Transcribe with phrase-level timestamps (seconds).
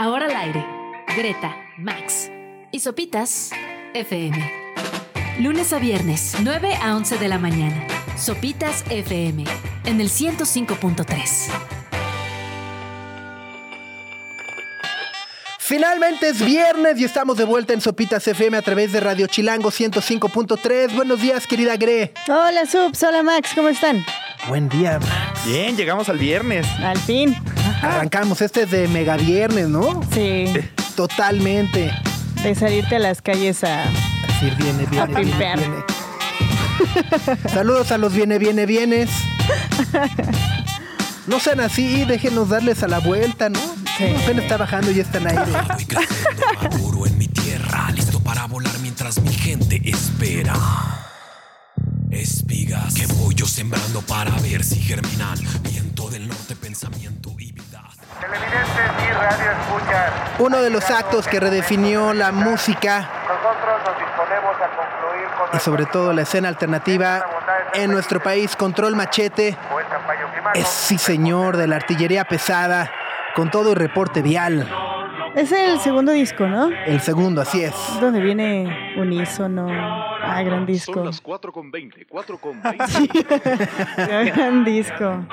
[0.00, 0.64] Ahora al aire.
[1.14, 2.30] Greta, Max
[2.72, 3.50] y Sopitas
[3.92, 4.50] FM.
[5.40, 7.86] Lunes a viernes, 9 a 11 de la mañana.
[8.16, 9.44] Sopitas FM
[9.84, 11.50] en el 105.3.
[15.58, 19.70] Finalmente es viernes y estamos de vuelta en Sopitas FM a través de Radio Chilango
[19.70, 20.94] 105.3.
[20.94, 22.14] Buenos días, querida Gre.
[22.26, 23.02] Hola, Subs.
[23.02, 23.50] Hola, Max.
[23.54, 24.02] ¿Cómo están?
[24.48, 24.98] Buen día.
[24.98, 25.44] Max.
[25.44, 26.66] Bien, llegamos al viernes.
[26.82, 27.36] Al fin.
[27.82, 28.40] Arrancamos.
[28.42, 30.02] Este es de mega viernes, ¿no?
[30.12, 30.52] Sí.
[30.96, 31.92] Totalmente.
[32.42, 33.84] De salirte a las calles a...
[33.84, 35.58] Así viene, viene, A viene, pimpear.
[35.58, 35.76] viene.
[37.52, 39.10] Saludos a los viene, viene, vienes.
[41.26, 43.60] No sean así, déjenos darles a la vuelta, ¿no?
[43.98, 44.04] Sí.
[44.22, 45.36] Apenas está bajando y ya están ahí.
[46.62, 50.54] Maduro en mi tierra, listo para volar mientras mi gente espera.
[52.10, 55.38] Espigas que voy yo sembrando para ver si germinan.
[55.62, 57.30] Viento del norte, pensamiento.
[58.20, 60.12] Televidentes y radio escuchas.
[60.38, 65.60] Uno de los actos que redefinió la música Nosotros nos disponemos a concluir con y
[65.60, 67.24] sobre todo la escena alternativa
[67.74, 69.56] en nuestro país, Control Machete,
[70.54, 72.90] es sí señor de la artillería pesada,
[73.34, 74.68] con todo y reporte vial.
[75.34, 76.70] Es el segundo disco, ¿no?
[76.86, 77.74] El segundo, así es.
[78.00, 79.68] Donde viene unísono.
[79.70, 80.94] Ah, gran disco.
[80.94, 82.60] Son las 4 con 20, 4 con
[83.98, 84.32] 20.
[84.34, 85.24] gran disco.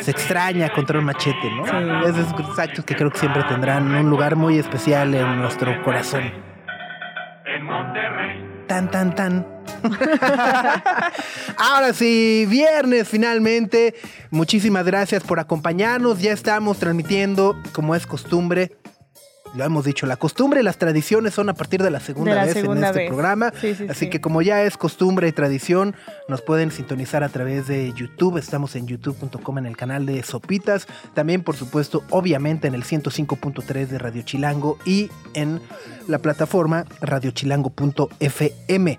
[0.00, 1.64] Se extraña Control Machete, ¿no?
[2.06, 6.32] Esos actos que creo que siempre tendrán un lugar muy especial en nuestro corazón.
[8.66, 9.46] Tan, tan, tan.
[11.56, 13.94] Ahora sí, viernes finalmente.
[14.30, 16.20] Muchísimas gracias por acompañarnos.
[16.20, 18.76] Ya estamos transmitiendo, como es costumbre.
[19.58, 22.36] Lo hemos dicho, la costumbre y las tradiciones son a partir de la segunda De
[22.36, 23.08] la vez segunda en este vez.
[23.08, 23.52] programa.
[23.60, 24.10] Sí, sí, Así sí.
[24.10, 25.96] que como ya es costumbre y tradición,
[26.28, 28.38] nos pueden sintonizar a través de YouTube.
[28.38, 30.86] Estamos en youtube.com en el canal de Sopitas.
[31.12, 35.60] También, por supuesto, obviamente en el 105.3 de Radio Chilango y en
[36.06, 38.98] la plataforma radiochilango.fm.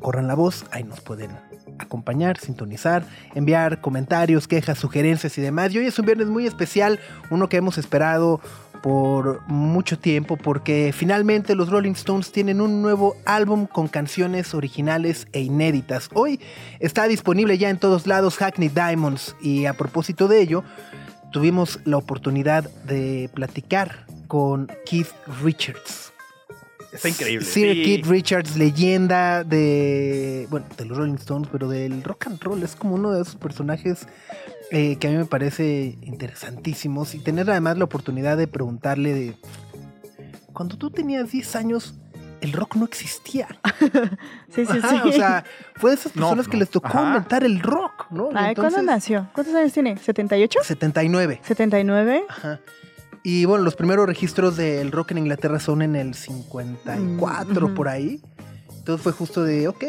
[0.00, 1.32] Corran la voz, ahí nos pueden
[1.78, 5.74] acompañar, sintonizar, enviar comentarios, quejas, sugerencias y demás.
[5.74, 6.98] Y hoy es un viernes muy especial,
[7.30, 8.40] uno que hemos esperado
[8.82, 15.26] por mucho tiempo porque finalmente los Rolling Stones tienen un nuevo álbum con canciones originales
[15.32, 16.08] e inéditas.
[16.14, 16.40] Hoy
[16.78, 20.64] está disponible ya en todos lados Hackney Diamonds y a propósito de ello
[21.32, 25.08] tuvimos la oportunidad de platicar con Keith
[25.42, 26.07] Richards.
[26.92, 27.44] Está increíble.
[27.44, 27.82] Sir Sí.
[27.82, 32.62] Keith Richards, leyenda de, bueno, de los Rolling Stones, pero del rock and roll.
[32.62, 34.06] Es como uno de esos personajes
[34.70, 37.14] eh, que a mí me parece interesantísimos.
[37.14, 39.36] Y tener además la oportunidad de preguntarle de,
[40.52, 41.94] cuando tú tenías 10 años,
[42.40, 43.48] el rock no existía.
[44.54, 45.08] Sí, sí, Ajá, sí.
[45.08, 45.44] O sea,
[45.76, 47.08] fue de esas No, personas que les tocó Ajá.
[47.08, 48.30] inventar el rock, ¿no?
[48.56, 49.28] ¿Cuándo nació?
[49.34, 49.96] ¿Cuántos años tiene?
[49.96, 50.62] ¿78?
[50.62, 51.40] 79.
[51.46, 52.22] ¿79?
[52.28, 52.60] Ajá.
[53.30, 57.74] Y bueno, los primeros registros del rock en Inglaterra son en el 54, Mm, ujú.
[57.74, 58.22] por ahí.
[58.78, 59.84] Entonces fue justo de, ok,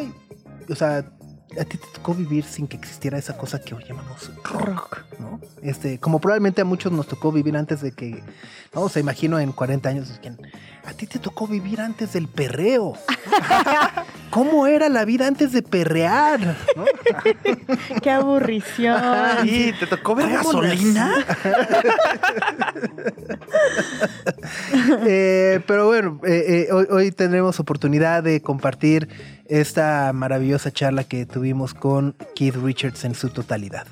[0.69, 1.09] o sea,
[1.57, 4.99] a ti te tocó vivir sin que existiera esa cosa que hoy llamamos rock.
[5.19, 5.39] ¿no?
[5.61, 8.21] Este, como probablemente a muchos nos tocó vivir antes de que,
[8.73, 12.27] no, o sea, imagino en 40 años, que a ti te tocó vivir antes del
[12.27, 12.93] perreo.
[14.29, 16.55] ¿Cómo era la vida antes de perrear?
[16.75, 16.85] ¿no?
[18.01, 18.99] ¡Qué aburrición!
[19.43, 21.25] Sí, ¿te tocó ver ¿Cómo gasolina?
[25.05, 29.07] Eh, pero bueno, eh, eh, hoy, hoy tendremos oportunidad de compartir
[29.49, 33.87] esta maravillosa charla que tuvimos con Keith Richards en su totalidad.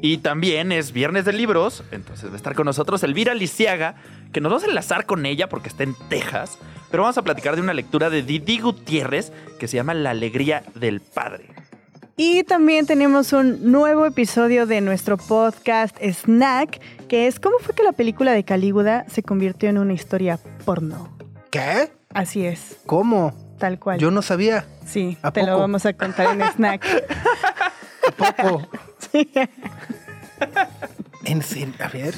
[0.00, 3.94] Y también es viernes de libros, entonces va a estar con nosotros Elvira Lisiaga,
[4.32, 6.58] que nos vamos a enlazar con ella porque está en Texas,
[6.90, 10.64] pero vamos a platicar de una lectura de Didi Gutiérrez que se llama La alegría
[10.74, 11.46] del padre.
[12.16, 17.82] Y también tenemos un nuevo episodio de nuestro podcast Snack, que es cómo fue que
[17.82, 21.16] la película de Calígula se convirtió en una historia porno.
[21.50, 21.90] ¿Qué?
[22.12, 23.51] Así es, ¿Cómo?
[23.62, 24.00] Tal cual.
[24.00, 24.64] Yo no sabía.
[24.84, 26.84] sí, ¿A te lo vamos a contar en Snack.
[28.16, 28.66] Poco.
[29.12, 29.30] sí.
[31.24, 31.42] ¿En?
[31.78, 32.12] A ver.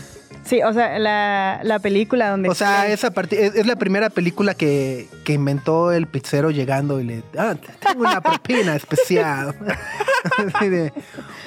[0.44, 2.48] Sí, o sea, la, la película donde...
[2.50, 7.04] O sea, esa es, es la primera película que, que inventó el pizzero llegando y
[7.04, 7.22] le...
[7.38, 9.54] Ah, tengo una propina especial.
[10.54, 10.92] Así de,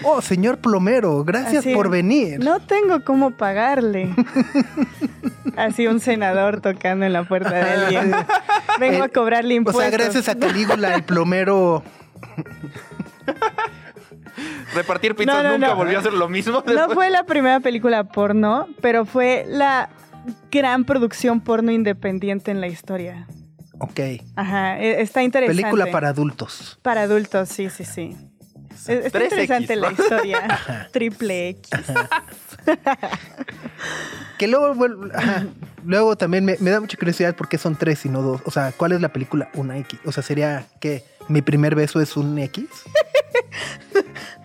[0.04, 2.40] oh, señor plomero, gracias Así, por venir.
[2.44, 4.14] No tengo cómo pagarle.
[5.56, 8.12] Así un senador tocando en la puerta de alguien.
[8.80, 9.84] Vengo a Eh, cobrarle O impuestos.
[9.84, 11.84] sea, gracias a Calígula, el plomero
[14.74, 15.76] Repartir pizzas No, no, nunca no.
[15.76, 16.64] volvió a ser lo mismo.
[16.66, 19.90] No fue la primera película porno, pero fue la
[20.52, 23.28] gran producción porno independiente en la historia.
[23.80, 24.00] Ok.
[24.36, 25.62] Ajá, e- está interesante.
[25.62, 26.80] Película para adultos.
[26.82, 28.16] Para adultos, sí, sí, sí.
[28.72, 30.02] Es- Está 3X, interesante la ¿no?
[30.02, 30.88] historia.
[30.92, 31.70] Triple X.
[34.38, 34.76] Que luego,
[35.16, 35.46] ajá,
[35.84, 38.42] luego también me, me da mucha curiosidad por qué son tres y no dos.
[38.46, 39.50] O sea, ¿cuál es la película?
[39.56, 40.00] Una X.
[40.06, 42.66] O sea, sería que mi primer beso es un X.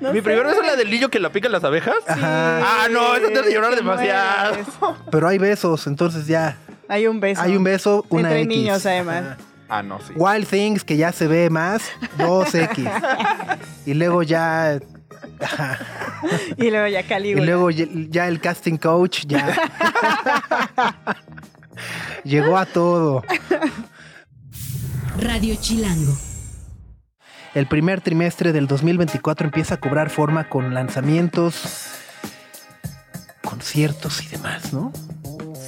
[0.00, 0.23] No Mi sé.
[0.25, 1.94] primero es la del niño que la pican las abejas.
[2.08, 2.58] Ajá.
[2.58, 4.55] Ah, no, eso te hace llorar demasiado.
[4.56, 4.67] mueres.
[5.12, 6.56] Pero hay besos, entonces ya.
[6.88, 7.40] Hay un beso.
[7.40, 8.49] Hay un beso, una Entre X.
[8.49, 9.25] niños, además.
[9.25, 9.37] Ajá.
[9.69, 10.12] Ah, no, sí.
[10.17, 11.84] Wild Things, que ya se ve más,
[12.19, 12.85] dos X.
[13.87, 14.81] y luego ya.
[16.56, 17.44] Y luego ya Y Calígula.
[17.46, 19.55] luego ya, ya el casting coach ya.
[22.25, 23.23] Llegó a todo.
[25.20, 26.12] Radio Chilango.
[27.54, 31.62] El primer trimestre del 2024 empieza a cobrar forma con lanzamientos,
[33.44, 34.90] conciertos y demás, ¿no?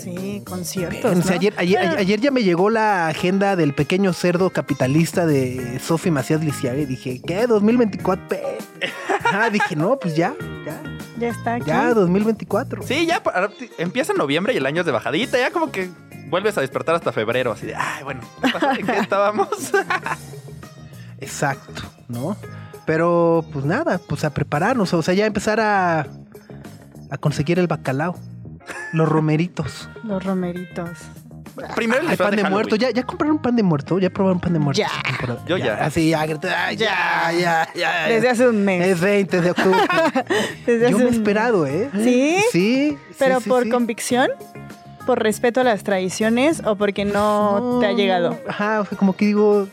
[0.02, 1.30] Sí, conciertos.
[1.30, 6.78] Ayer, ayer, ya me llegó la agenda del pequeño cerdo capitalista de Sofi Macías Lisiaga
[6.78, 7.46] y dije, ¿qué?
[7.48, 8.28] ¿2024?
[8.28, 8.42] Pe-
[9.24, 10.34] Ajá, dije, no, pues ya,
[10.66, 10.80] ya,
[11.18, 11.66] Ya está aquí.
[11.66, 12.82] ya, 2024.
[12.82, 13.22] Sí, ya
[13.78, 15.38] empieza en noviembre y el año es de bajadita.
[15.38, 15.88] Ya como que
[16.28, 17.52] vuelves a despertar hasta febrero.
[17.52, 18.20] Así de, ay, bueno.
[18.78, 19.48] ¿en qué estábamos?
[21.24, 22.36] Exacto, ¿no?
[22.86, 26.06] Pero pues nada, pues a prepararnos, o sea, ya empezar a,
[27.10, 28.14] a conseguir el bacalao,
[28.92, 30.90] los romeritos, Los romeritos.
[31.76, 32.74] Primero el pan de, muerto.
[32.74, 33.98] ¿Ya, ¿Ya compraron pan de muerto?
[34.00, 34.80] ¿Ya probaron pan de muerto?
[34.82, 34.90] Ya.
[35.46, 35.74] Yo ya.
[35.84, 38.08] Así, ya, grita, "Ay, ya, ya, ya.
[38.08, 38.84] Desde hace un mes.
[38.84, 39.78] Es 20 de octubre.
[40.66, 41.90] Desde Yo hace me he un esperado, ¿eh?
[42.02, 42.38] ¿Sí?
[42.50, 42.98] Sí.
[43.20, 43.70] ¿Pero sí, por sí.
[43.70, 44.30] convicción?
[45.06, 48.36] ¿Por respeto a las tradiciones o porque no, te ha llegado?
[48.48, 49.68] Ajá, o sea, como que digo,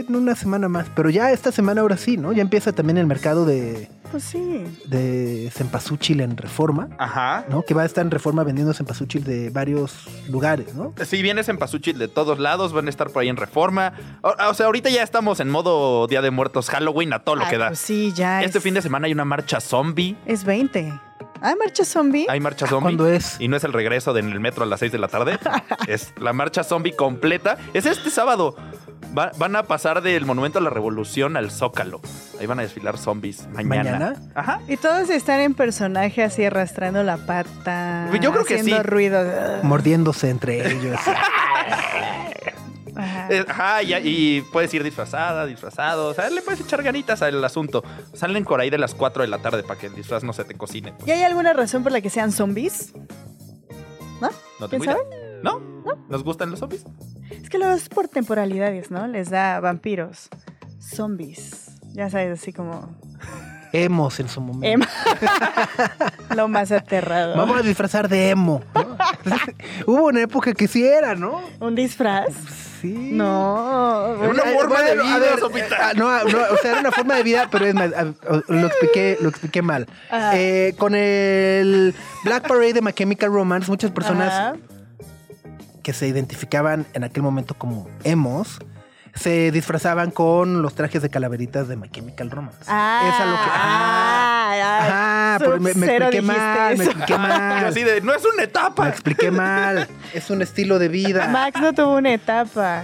[0.00, 0.86] en una semana más.
[0.94, 2.32] Pero ya esta semana ahora sí, ¿no?
[2.32, 4.64] Ya empieza también el mercado de, Pues sí.
[4.86, 7.44] de cempasúchil en Reforma, Ajá.
[7.48, 7.62] ¿no?
[7.62, 10.94] Que va a estar en Reforma vendiendo cempasúchil de varios lugares, ¿no?
[11.04, 13.92] Si vienes en Pasuchil de todos lados, van a estar por ahí en Reforma.
[14.22, 17.44] O, o sea, ahorita ya estamos en modo Día de Muertos, Halloween, a todo lo
[17.44, 17.68] Ay, que da.
[17.68, 20.16] pues sí, ya Este es, fin de semana hay una marcha zombie.
[20.26, 21.00] es 20.
[21.42, 22.24] ¿Ah, marcha zombie?
[22.30, 22.96] Hay marcha zombie.
[22.96, 23.36] ¿Cuándo es?
[23.38, 25.38] Y no es el regreso de en el metro a las 6 de la tarde.
[25.86, 27.58] es la marcha zombie completa.
[27.74, 28.56] Es este sábado.
[29.16, 32.00] Va- van a pasar del Monumento a la Revolución al Zócalo.
[32.38, 33.66] Ahí van a desfilar zombies mañana.
[33.92, 34.14] ¿Mañana?
[34.34, 34.60] Ajá.
[34.68, 38.08] Y todos están en personaje así arrastrando la pata.
[38.20, 38.82] Yo creo que haciendo sí.
[38.82, 39.24] ruido.
[39.62, 40.98] Mordiéndose entre ellos.
[42.98, 43.26] Ajá.
[43.30, 46.08] Eh, Ajá, y, y puedes ir disfrazada, disfrazado.
[46.08, 47.84] O sea, le puedes echar ganitas al asunto.
[48.14, 50.44] Salen por ahí de las 4 de la tarde para que el disfraz no se
[50.44, 50.92] te cocine.
[50.94, 51.06] pues.
[51.08, 52.92] ¿Y hay alguna razón por la que sean zombies?
[54.20, 54.30] ¿No?
[54.60, 54.94] ¿No ¿Quién idea.
[54.94, 55.04] sabe?
[55.42, 55.60] ¿No?
[56.08, 56.84] ¿Nos gustan los zombies?
[57.30, 59.06] Es que luego es por temporalidades, ¿no?
[59.06, 60.28] Les da vampiros,
[60.78, 61.70] zombies.
[61.92, 62.96] Ya sabes, así como
[63.72, 64.66] Emos en su momento.
[64.66, 67.36] Em- lo más aterrador.
[67.36, 68.62] Vamos a disfrazar de emo.
[68.74, 68.96] ¿no?
[69.86, 71.42] Hubo una época que sí era, ¿no?
[71.60, 72.34] ¿Un disfraz?
[72.80, 73.10] Sí.
[73.12, 74.16] No.
[74.18, 77.16] Era una forma de bueno, vida, ver, ah, no, no, o sea, era una forma
[77.16, 78.12] de vida, pero es más, ah,
[78.48, 79.86] lo expliqué, lo expliqué mal.
[80.10, 80.32] Ajá.
[80.34, 81.94] Eh, con el
[82.24, 84.56] Black Parade de My Chemical Romance, muchas personas Ajá.
[85.86, 88.58] Que se identificaban en aquel momento como emos
[89.14, 92.58] se disfrazaban con los trajes de calaveritas de My Chemical Romance.
[92.66, 93.50] Ah, es a lo que.
[93.54, 96.90] ah, ah, pero me, me expliqué mal, me eso.
[96.90, 97.64] expliqué Y mal.
[97.66, 98.88] así de, no es una Me etapa.
[98.88, 99.88] expliqué mal.
[100.12, 101.28] Es un estilo de vida.
[101.28, 102.82] Max no tuvo una etapa.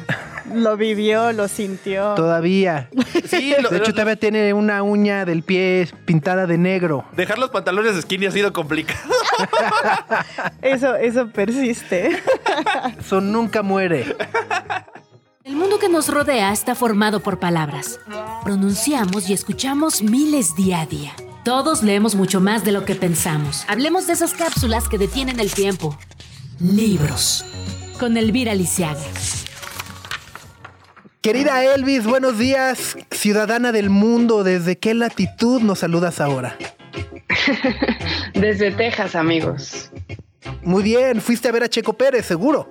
[0.54, 2.14] Lo vivió, lo sintió.
[2.14, 2.88] Todavía.
[3.28, 7.04] Sí, lo- De hecho, lo- todavía tiene una uña del pie pintada de negro.
[7.16, 9.00] dejar los pantalones skinny ha sido complicado.
[10.60, 12.22] Eso, eso persiste.
[12.98, 14.16] Eso nunca muere.
[15.44, 17.98] El mundo que nos rodea está formado por palabras.
[18.44, 21.12] Pronunciamos y escuchamos miles día a día.
[21.44, 23.64] Todos leemos mucho más de lo que pensamos.
[23.68, 25.98] Hablemos de esas cápsulas que detienen el tiempo.
[26.60, 27.44] Libros.
[27.98, 29.00] Con Elvira Lisiaga.
[31.22, 32.96] Querida Elvis, buenos días.
[33.12, 36.58] Ciudadana del mundo, ¿desde qué latitud nos saludas ahora?
[38.34, 39.92] Desde Texas, amigos.
[40.62, 42.68] Muy bien, fuiste a ver a Checo Pérez, seguro.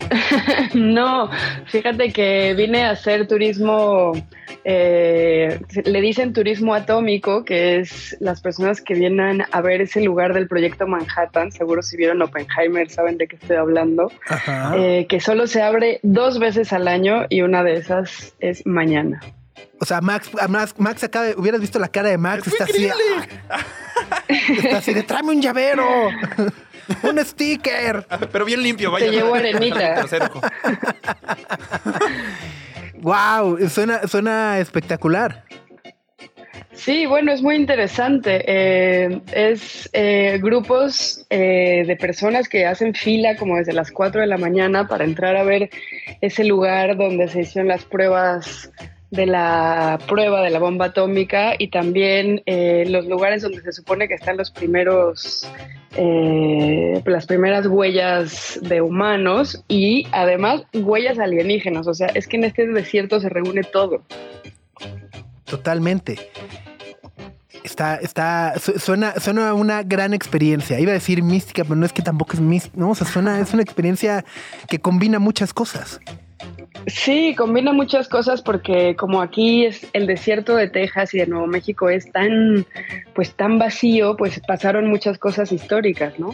[0.74, 1.30] No,
[1.66, 4.12] fíjate que vine a hacer turismo,
[4.64, 10.34] eh, le dicen turismo atómico, que es las personas que vienen a ver ese lugar
[10.34, 14.74] del proyecto Manhattan, seguro si vieron Oppenheimer saben de qué estoy hablando, Ajá.
[14.76, 19.20] eh, que solo se abre dos veces al año y una de esas es mañana.
[19.80, 22.88] O sea, Max, Max, Max acaba de, hubieras visto la cara de Max, está así.
[24.28, 25.84] Está así de tráeme un llavero.
[27.02, 28.06] un sticker.
[28.32, 29.06] Pero bien limpio, vaya.
[29.06, 30.06] Te llevo arenita.
[33.00, 35.44] Wow, suena, suena espectacular.
[36.78, 38.44] Sí, bueno, es muy interesante.
[38.46, 44.26] Eh, es eh, grupos eh, de personas que hacen fila como desde las 4 de
[44.28, 45.70] la mañana para entrar a ver
[46.20, 48.70] ese lugar donde se hicieron las pruebas
[49.10, 54.06] de la prueba de la bomba atómica y también eh, los lugares donde se supone
[54.06, 55.50] que están los primeros,
[55.96, 61.86] eh, las primeras huellas de humanos y además huellas alienígenas.
[61.86, 64.02] O sea, es que en este desierto se reúne todo.
[65.44, 66.18] Totalmente.
[67.64, 70.78] Está, está, su- suena, suena una gran experiencia.
[70.80, 72.76] Iba a decir mística, pero no es que tampoco es mística.
[72.78, 74.24] No, o sea, suena, es una experiencia
[74.68, 76.00] que combina muchas cosas.
[76.86, 81.46] Sí, combina muchas cosas porque como aquí es el desierto de Texas y de Nuevo
[81.46, 82.66] México es tan,
[83.14, 86.30] pues tan vacío, pues pasaron muchas cosas históricas, ¿no?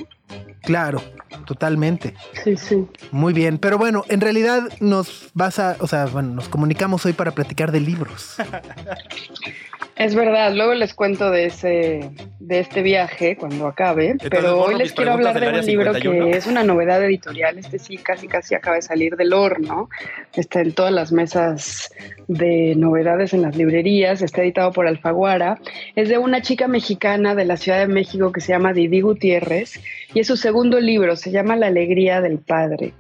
[0.63, 1.03] Claro,
[1.45, 2.15] totalmente.
[2.43, 2.87] Sí, sí.
[3.11, 3.59] Muy bien.
[3.59, 7.71] Pero bueno, en realidad nos vas a, o sea, bueno, nos comunicamos hoy para platicar
[7.73, 8.37] de libros.
[9.97, 12.11] Es verdad, luego les cuento de ese
[12.47, 16.27] de este viaje cuando acabe, Entonces, pero hoy les quiero hablar de un libro 51.
[16.27, 19.89] que es una novedad editorial, este sí casi casi acaba de salir del horno,
[20.35, 21.91] está en todas las mesas
[22.29, 25.59] de novedades en las librerías, está editado por Alfaguara,
[25.97, 29.81] es de una chica mexicana de la Ciudad de México que se llama Didi Gutiérrez
[30.13, 32.93] y es su segundo libro, se llama La alegría del padre.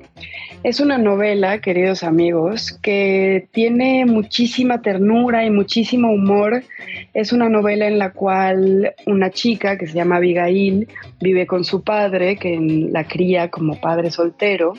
[0.62, 6.62] Es una novela, queridos amigos, que tiene muchísima ternura y muchísimo humor.
[7.12, 10.88] Es una novela en la cual una chica que se llama Abigail
[11.20, 12.58] vive con su padre, que
[12.90, 14.74] la cría como padre soltero,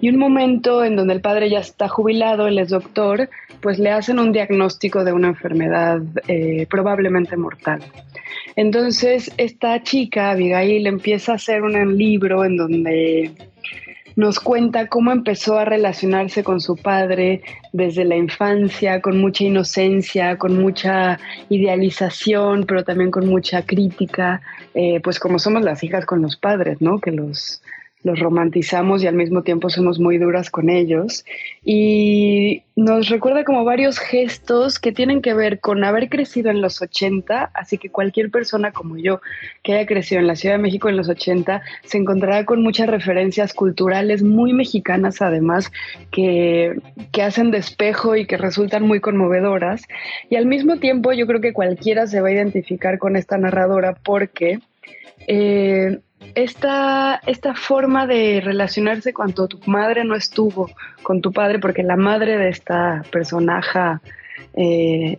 [0.00, 3.28] y un momento en donde el padre ya está jubilado, él es doctor,
[3.60, 7.80] pues le hacen un diagnóstico de una enfermedad eh, probablemente mortal.
[8.56, 13.30] Entonces, esta chica, Abigail, empieza a hacer un libro en donde
[14.16, 17.42] nos cuenta cómo empezó a relacionarse con su padre
[17.72, 24.42] desde la infancia, con mucha inocencia, con mucha idealización, pero también con mucha crítica,
[24.74, 26.98] eh, pues como somos las hijas con los padres, ¿no?
[26.98, 27.62] Que los,
[28.04, 31.24] los romantizamos y al mismo tiempo somos muy duras con ellos.
[31.64, 36.80] Y nos recuerda como varios gestos que tienen que ver con haber crecido en los
[36.80, 39.20] 80, así que cualquier persona como yo
[39.62, 42.88] que haya crecido en la Ciudad de México en los 80 se encontrará con muchas
[42.88, 45.70] referencias culturales muy mexicanas además
[46.10, 46.80] que,
[47.12, 49.82] que hacen de espejo y que resultan muy conmovedoras.
[50.30, 53.96] Y al mismo tiempo yo creo que cualquiera se va a identificar con esta narradora
[54.02, 54.60] porque...
[55.28, 56.00] Eh,
[56.34, 60.70] esta, esta forma de relacionarse cuando tu madre no estuvo
[61.02, 63.78] con tu padre, porque la madre de esta personaje
[64.54, 65.18] eh,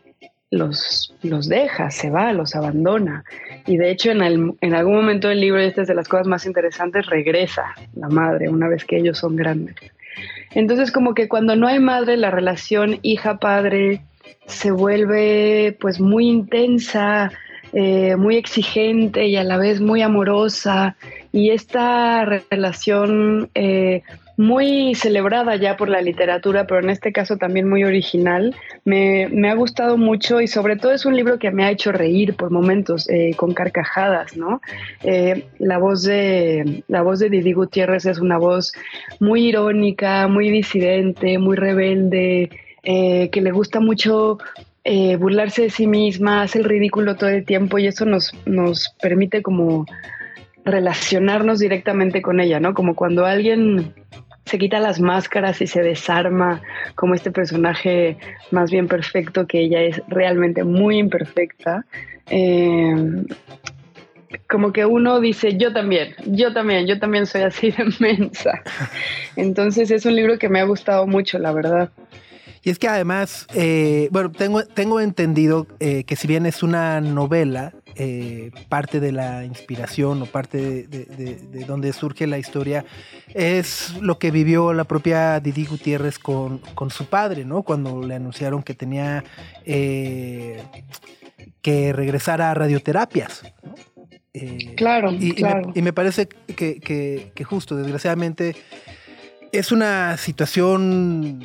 [0.52, 3.24] los, los deja, se va, los abandona.
[3.66, 6.28] Y de hecho en, el, en algún momento del libro, esta es de las cosas
[6.28, 9.76] más interesantes, regresa la madre una vez que ellos son grandes.
[10.52, 14.02] Entonces como que cuando no hay madre, la relación hija-padre
[14.46, 17.32] se vuelve pues muy intensa,
[17.74, 20.96] eh, muy exigente y a la vez muy amorosa
[21.32, 24.04] y esta relación eh,
[24.38, 29.50] muy celebrada ya por la literatura, pero en este caso también muy original, me, me,
[29.50, 32.52] ha gustado mucho y sobre todo es un libro que me ha hecho reír por
[32.52, 34.62] momentos, eh, con carcajadas, ¿no?
[35.04, 38.74] Eh, la, voz de, la voz de Didi Gutiérrez es una voz
[39.20, 42.52] muy irónica, muy disidente, muy rebelde,
[42.84, 44.38] que le gusta mucho
[44.84, 48.90] eh, burlarse de sí misma, hace el ridículo todo el tiempo y eso nos, nos
[49.02, 49.86] permite como
[50.66, 52.74] relacionarnos directamente con ella, ¿no?
[52.74, 53.94] Como cuando alguien
[54.46, 56.62] se quita las máscaras y se desarma
[56.96, 58.18] como este personaje
[58.52, 61.86] más bien perfecto, que ella es realmente muy imperfecta.
[62.30, 63.24] Eh,
[64.50, 68.62] como que uno dice, yo también, yo también, yo también soy así de mensa.
[69.36, 71.90] Entonces es un libro que me ha gustado mucho, la verdad.
[72.64, 77.02] Y es que además, eh, bueno, tengo, tengo entendido eh, que si bien es una
[77.02, 82.40] novela, eh, parte de la inspiración o parte de, de, de, de, donde surge la
[82.40, 82.86] historia
[83.34, 87.64] es lo que vivió la propia Didi Gutiérrez con, con su padre, ¿no?
[87.64, 89.24] Cuando le anunciaron que tenía
[89.66, 90.64] que
[91.94, 93.76] regresar a radioterapias, ¿no?
[94.34, 95.62] Eh, claro, y, claro.
[95.62, 98.56] Y, me, y me, parece que, que, que, justo, desgraciadamente,
[99.52, 101.44] es una situación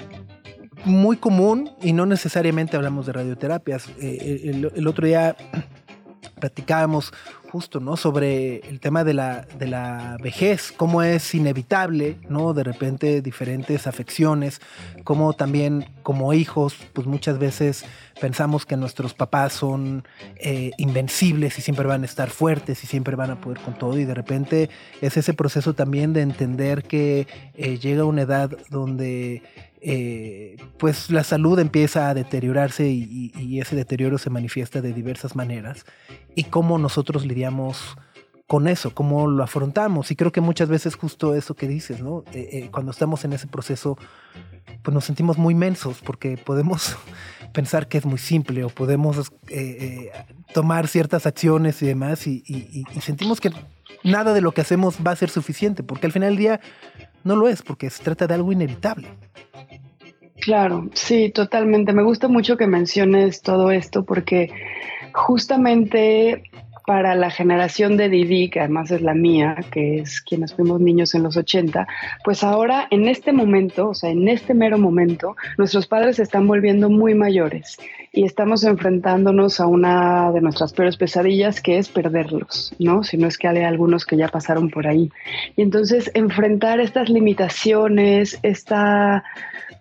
[0.85, 3.89] muy común y no necesariamente hablamos de radioterapias.
[4.01, 5.37] Eh, el, el, otro día
[6.41, 7.13] platicábamos
[7.49, 7.97] justo, ¿no?
[7.97, 12.53] Sobre el tema de la, de la vejez, cómo es inevitable, ¿no?
[12.53, 14.61] De repente diferentes afecciones,
[15.05, 17.85] cómo también como hijos, pues muchas veces
[18.21, 20.05] pensamos que nuestros papás son
[20.37, 23.99] eh, invencibles y siempre van a estar fuertes y siempre van a poder con todo
[23.99, 24.71] y de repente
[25.01, 29.43] es ese proceso también de entender que eh, llega una edad donde
[29.81, 35.85] eh, pues la salud empieza a deteriorarse y, ese deterioro se manifiesta de diversas maneras
[36.37, 37.97] y cómo nosotros lidiamos
[38.47, 42.25] con eso, cómo lo afrontamos y creo que muchas veces justo eso que dices, ¿no?
[42.33, 43.99] Eh, eh, cuando estamos en ese proceso
[44.83, 46.97] pues nos sentimos muy mensos porque podemos
[47.53, 49.33] pensar que es muy simple o podemos
[50.55, 53.51] tomar ciertas acciones y demás y sentimos que
[54.03, 56.61] nada de lo que hacemos va a ser suficiente, porque al final del día
[57.25, 59.09] no lo es, porque se trata de algo inevitable.
[60.41, 61.93] Claro, sí, totalmente.
[61.93, 64.51] Me gusta mucho que menciones todo esto porque
[65.13, 66.45] justamente
[66.89, 71.15] para la generación de Didi, que además es la mía, que es quienes fuimos niños
[71.15, 71.87] en los 80,
[72.25, 76.47] pues ahora en este momento, o sea, en este mero momento, nuestros padres se están
[76.47, 77.77] volviendo muy mayores
[78.11, 83.05] y estamos enfrentándonos a una de nuestras peores pesadillas, que es perderlos, ¿no?
[83.05, 85.11] Si no es que hay algunos que ya pasaron por ahí.
[85.57, 89.25] Y entonces enfrentar estas limitaciones, esta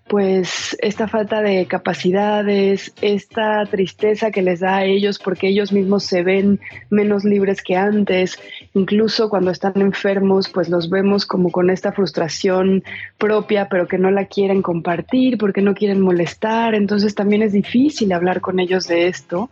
[0.08, 6.04] pues esta falta de capacidades, esta tristeza que les da a ellos porque ellos mismos
[6.04, 6.60] se ven
[6.90, 8.40] menos libres que antes,
[8.74, 12.84] incluso cuando están enfermos, pues los vemos como con esta frustración
[13.18, 18.12] propia, pero que no la quieren compartir porque no quieren molestar, entonces también es difícil
[18.14, 19.50] hablar con ellos de esto.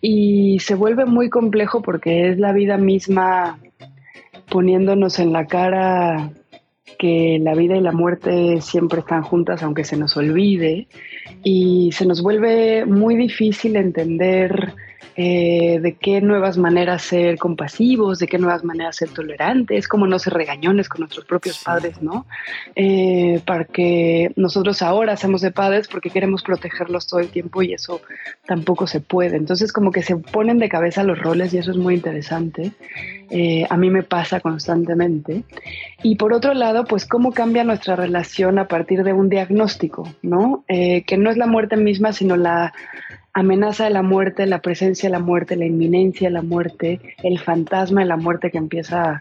[0.00, 3.58] Y se vuelve muy complejo porque es la vida misma
[4.48, 6.30] poniéndonos en la cara
[6.98, 10.88] que la vida y la muerte siempre están juntas aunque se nos olvide
[11.42, 14.74] y se nos vuelve muy difícil entender
[15.20, 20.20] eh, de qué nuevas maneras ser compasivos, de qué nuevas maneras ser tolerantes, cómo no
[20.20, 21.64] ser regañones con nuestros propios Sí.
[21.64, 22.24] padres, ¿no?
[22.76, 27.72] Eh, para que nosotros ahora hacemos de padres porque queremos protegerlos todo el tiempo y
[27.72, 28.00] eso
[28.46, 29.36] tampoco se puede.
[29.36, 32.70] Entonces como que se ponen de cabeza los roles y eso es muy interesante.
[33.30, 35.42] Eh, a mí me pasa constantemente.
[36.04, 40.62] Y por otro lado, pues cómo cambia nuestra relación a partir de un diagnóstico, ¿no?
[40.68, 42.72] Eh, que no es la muerte misma, sino la
[43.38, 47.38] amenaza de la muerte, la presencia de la muerte, la inminencia de la muerte, el
[47.38, 49.20] fantasma de la muerte que empieza a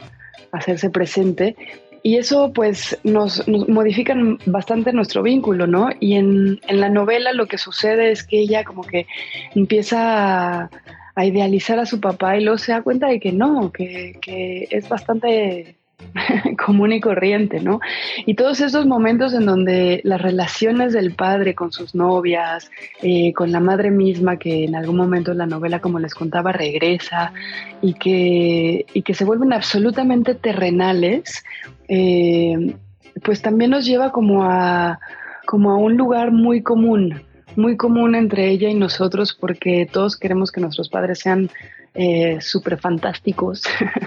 [0.52, 1.56] hacerse presente.
[2.04, 5.90] Y eso pues nos, modifican bastante nuestro vínculo, ¿no?
[6.00, 9.08] Y en, en la novela lo que sucede es que ella como que
[9.56, 10.70] empieza a,
[11.16, 14.68] a idealizar a su papá y luego se da cuenta de que no, que, que
[14.70, 15.77] es bastante
[16.66, 17.80] común y corriente, ¿no?
[18.26, 22.70] Y todos esos momentos en donde las relaciones del padre con sus novias,
[23.02, 26.52] eh, con la madre misma, que en algún momento en la novela, como les contaba,
[26.52, 27.34] regresa
[27.82, 31.44] y que, y que se vuelven absolutamente terrenales,
[31.88, 32.76] eh,
[33.24, 35.00] pues también nos lleva como a,
[35.46, 37.24] como a un lugar muy común,
[37.56, 41.50] muy común entre ella y nosotros, porque todos queremos que nuestros padres sean
[41.94, 43.64] eh, súper fantásticos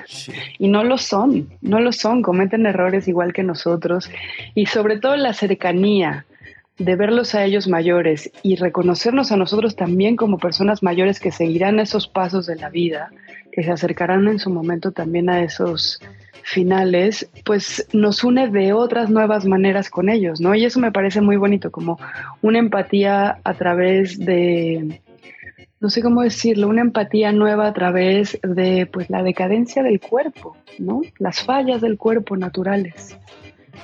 [0.58, 4.10] y no lo son, no lo son, cometen errores igual que nosotros.
[4.54, 6.26] Y sobre todo la cercanía
[6.78, 11.78] de verlos a ellos mayores y reconocernos a nosotros también como personas mayores que seguirán
[11.78, 13.10] esos pasos de la vida,
[13.52, 16.00] que se acercarán en su momento también a esos
[16.42, 20.54] finales, pues nos une de otras nuevas maneras con ellos, ¿no?
[20.54, 21.98] Y eso me parece muy bonito, como
[22.40, 25.00] una empatía a través de,
[25.80, 30.56] no sé cómo decirlo, una empatía nueva a través de pues la decadencia del cuerpo,
[30.78, 31.00] ¿no?
[31.18, 33.16] Las fallas del cuerpo naturales.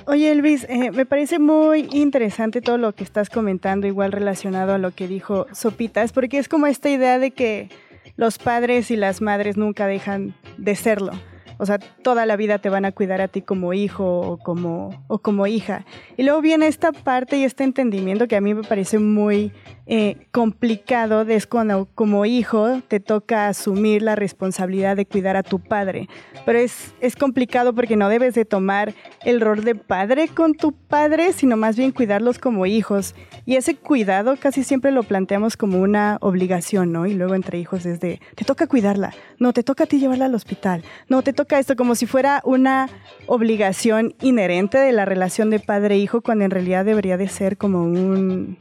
[0.04, 4.78] Oye Elvis, eh, me parece muy interesante todo lo que estás comentando, igual relacionado a
[4.78, 7.70] lo que dijo Sopitas, porque es como esta idea de que
[8.16, 11.12] los padres y las madres nunca dejan de serlo.
[11.58, 15.04] O sea, toda la vida te van a cuidar a ti como hijo o como,
[15.08, 15.84] o como hija.
[16.16, 19.52] Y luego viene esta parte y este entendimiento que a mí me parece muy
[19.88, 25.44] eh, complicado, de es cuando como hijo te toca asumir la responsabilidad de cuidar a
[25.44, 26.08] tu padre.
[26.44, 30.72] Pero es, es complicado porque no debes de tomar el rol de padre con tu
[30.72, 33.14] padre, sino más bien cuidarlos como hijos.
[33.44, 37.06] Y ese cuidado casi siempre lo planteamos como una obligación, ¿no?
[37.06, 40.24] Y luego entre hijos es de, te toca cuidarla, no, te toca a ti llevarla
[40.24, 42.88] al hospital, no, te toca esto, como si fuera una
[43.26, 48.58] obligación inherente de la relación de padre-hijo, cuando en realidad debería de ser como un,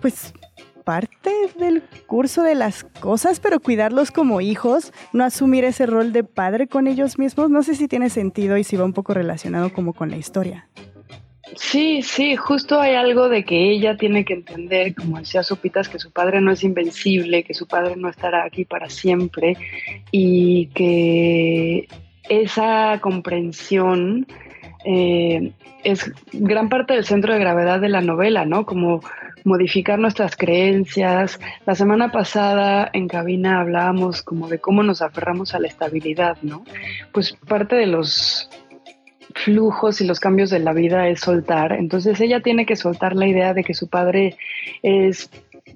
[0.00, 0.32] pues,
[0.84, 6.22] parte del curso de las cosas, pero cuidarlos como hijos, no asumir ese rol de
[6.22, 9.72] padre con ellos mismos, no sé si tiene sentido y si va un poco relacionado
[9.72, 10.68] como con la historia.
[11.54, 16.00] Sí, sí, justo hay algo de que ella tiene que entender, como decía Sopitas, que
[16.00, 19.56] su padre no es invencible, que su padre no estará aquí para siempre
[20.10, 21.86] y que
[22.28, 24.26] esa comprensión
[24.84, 25.52] eh,
[25.84, 28.66] es gran parte del centro de gravedad de la novela, ¿no?
[28.66, 29.00] Como
[29.44, 31.38] modificar nuestras creencias.
[31.64, 36.64] La semana pasada en cabina hablábamos como de cómo nos aferramos a la estabilidad, ¿no?
[37.12, 38.50] Pues parte de los
[39.36, 41.72] flujos y los cambios de la vida es soltar.
[41.72, 44.36] Entonces ella tiene que soltar la idea de que su padre
[44.82, 45.30] es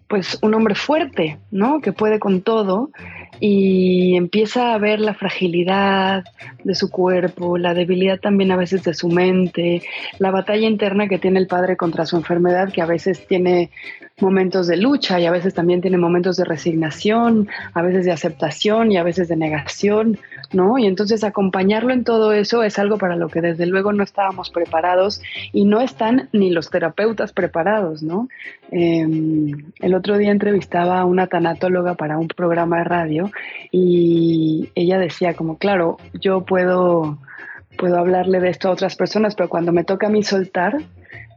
[0.08, 1.80] pues un hombre fuerte, ¿no?
[1.80, 2.90] Que puede con todo
[3.38, 6.24] y empieza a ver la fragilidad
[6.64, 9.82] de su cuerpo, la debilidad también a veces de su mente,
[10.18, 13.70] la batalla interna que tiene el padre contra su enfermedad, que a veces tiene
[14.22, 18.92] momentos de lucha y a veces también tiene momentos de resignación, a veces de aceptación
[18.92, 20.18] y a veces de negación,
[20.52, 20.78] ¿no?
[20.78, 24.50] Y entonces acompañarlo en todo eso es algo para lo que desde luego no estábamos
[24.50, 28.28] preparados y no están ni los terapeutas preparados, ¿no?
[28.70, 29.06] Eh,
[29.80, 33.30] el otro día entrevistaba a una tanatóloga para un programa de radio
[33.70, 37.18] y ella decía como, claro, yo puedo,
[37.76, 40.78] puedo hablarle de esto a otras personas, pero cuando me toca a mí soltar,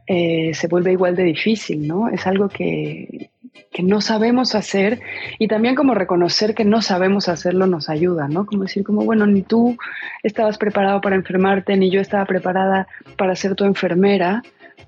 [0.06, 2.08] eh, se vuelve igual de difícil, ¿no?
[2.08, 3.30] Es algo que,
[3.72, 5.00] que, no sabemos hacer
[5.38, 8.44] y también como reconocer que no sabemos hacerlo nos ayuda, ¿no?
[8.44, 9.76] Como decir, como, bueno, ni tú
[10.22, 12.86] estabas preparado para enfermarte, ni yo estaba preparada
[13.16, 14.42] para ser tu enfermera,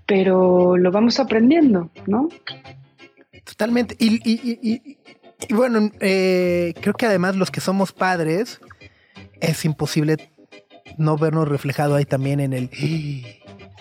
[0.05, 2.29] pero lo vamos aprendiendo, ¿no?
[3.45, 3.97] Totalmente.
[3.99, 4.99] Y,
[5.55, 8.61] bueno, eh, creo que además los que somos padres,
[9.41, 10.17] es imposible
[10.99, 12.71] no vernos reflejado ahí también en el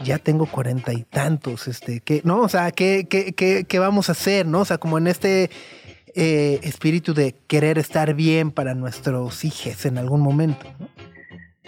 [0.03, 2.41] ya tengo cuarenta y tantos, este, que, ¿no?
[2.41, 4.62] O sea, ¿qué, qué, qué, qué vamos a hacer, no?
[4.62, 5.49] O sea, como en este
[6.15, 10.88] eh, espíritu de querer estar bien para nuestros hijos en algún momento, ¿no?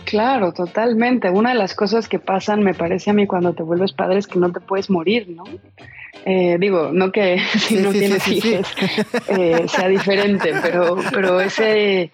[0.05, 1.29] Claro, totalmente.
[1.29, 4.27] Una de las cosas que pasan, me parece a mí, cuando te vuelves padre es
[4.27, 5.43] que no te puedes morir, ¿no?
[6.23, 8.67] Eh, digo, no que si Sí, no sí, tienes sí, hijos
[9.27, 12.11] eh, sea diferente, pero, pero ese,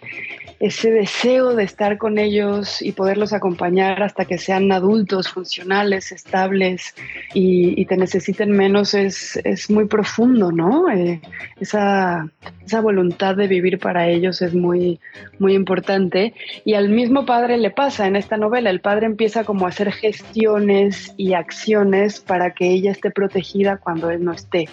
[0.63, 6.95] ese deseo de estar con ellos y poderlos acompañar hasta que sean adultos, funcionales, estables
[7.33, 10.89] y, y te necesiten menos es, es muy profundo, ¿no?
[10.89, 11.19] Eh,
[11.59, 12.29] esa,
[12.65, 15.01] esa voluntad de vivir para ellos es muy,
[15.37, 16.33] muy importante.
[16.63, 18.69] Y al mismo padre le pasa en esta novela.
[18.69, 24.09] El padre empieza como a hacer gestiones y acciones para que ella esté protegida cuando
[24.11, 24.69] él no esté.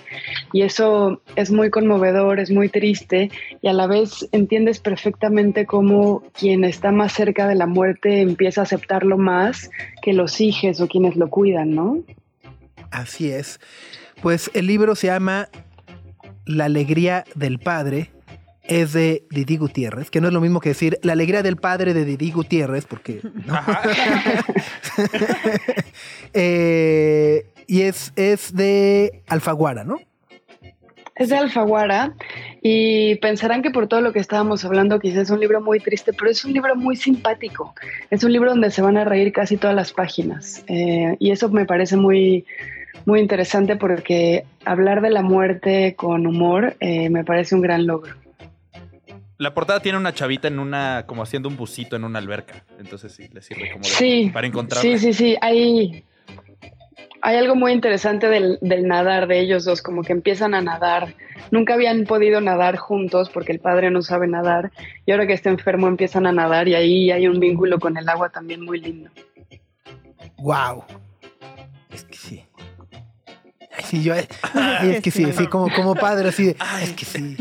[0.53, 5.80] Y eso es muy conmovedor, es muy triste y a la vez entiendes perfectamente cómo
[6.33, 9.71] quien está más cerca de la muerte empieza a aceptarlo más
[10.03, 11.99] que los hijos o quienes lo cuidan, ¿no?
[12.91, 13.61] Así es.
[14.23, 15.49] Pues el libro se llama
[16.45, 18.11] La alegría del padre.
[18.63, 21.93] Es de Didi Gutiérrez, que no es lo mismo que decir La alegría del padre
[21.93, 23.21] de Didi Gutiérrez, porque.
[23.47, 23.59] ¿no?
[26.33, 29.99] Eh, y es, es de Alfaguara, ¿no?
[31.17, 32.15] Es de Alfaguara
[32.63, 36.13] y pensarán que por todo lo que estábamos hablando quizás es un libro muy triste,
[36.13, 37.75] pero es un libro muy simpático.
[38.11, 41.49] Es un libro donde se van a reír casi todas las páginas eh, y eso
[41.49, 42.45] me parece muy,
[43.07, 48.15] muy interesante porque hablar de la muerte con humor eh, me parece un gran logro.
[49.39, 52.63] La portada tiene una chavita en una, como haciendo un busito en una alberca.
[52.79, 54.83] Entonces sí, le sirve como de- Sí, para encontrarla.
[54.83, 55.37] Sí, sí, sí.
[55.41, 56.05] Hay,
[57.23, 61.15] hay algo muy interesante del, del nadar de ellos dos, como que empiezan a nadar.
[61.51, 64.71] Nunca habían podido nadar juntos porque el padre no sabe nadar
[65.07, 68.09] y ahora que está enfermo empiezan a nadar y ahí hay un vínculo con el
[68.09, 69.11] agua también muy lindo.
[70.39, 70.85] ¡Wow!
[71.93, 72.45] Es que sí.
[73.73, 74.15] Ay, sí, yo.
[74.15, 76.57] ay, es que sí, sí, como, como padre, así de.
[76.83, 77.37] Es que sí.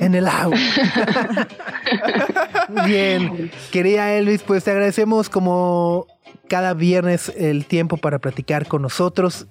[0.00, 0.56] En el agua.
[2.68, 3.50] Muy Bien.
[3.72, 6.06] Quería Elvis, pues te agradecemos como
[6.48, 9.46] cada viernes el tiempo para platicar con nosotros.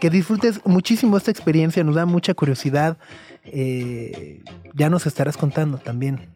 [0.00, 2.96] Que disfrutes muchísimo esta experiencia, nos da mucha curiosidad.
[3.44, 4.42] Eh,
[4.74, 6.28] ya nos estarás contando también.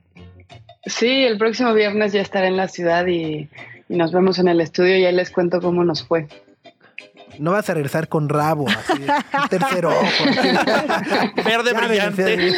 [0.86, 3.48] Sí, el próximo viernes ya estaré en la ciudad y,
[3.88, 6.26] y nos vemos en el estudio y ahí les cuento cómo nos fue.
[7.38, 9.02] No vas a regresar con rabo, así,
[9.42, 10.00] un tercer ojo.
[10.00, 10.24] así.
[11.44, 12.52] Verde Ya brillante.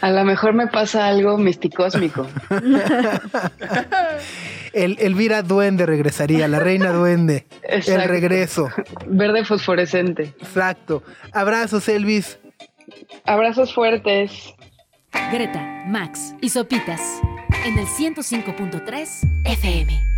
[0.00, 2.26] A lo mejor me pasa algo misticósmico.
[4.72, 7.46] El, Elvira Duende regresaría, la reina Duende.
[7.62, 8.68] El regreso.
[9.06, 10.34] Verde fosforescente.
[10.40, 11.02] Exacto.
[11.32, 12.38] Abrazos, Elvis.
[13.24, 14.54] Abrazos fuertes.
[15.32, 17.00] Greta, Max y Sopitas
[17.64, 19.08] en el 105.3
[19.44, 20.13] FM.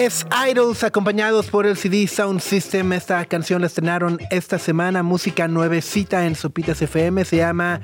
[0.00, 2.94] Es Idols acompañados por el CD Sound System.
[2.94, 5.02] Esta canción la estrenaron esta semana.
[5.02, 7.22] Música nuevecita en Sopitas FM.
[7.26, 7.82] Se llama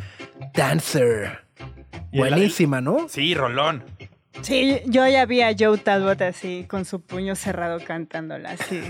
[0.54, 1.44] Dancer.
[2.14, 3.06] Buenísima, ¿no?
[3.10, 3.84] Sí, Rolón.
[4.40, 8.80] Sí, yo ya vi a Joe Talbot así, con su puño cerrado cantándola, así.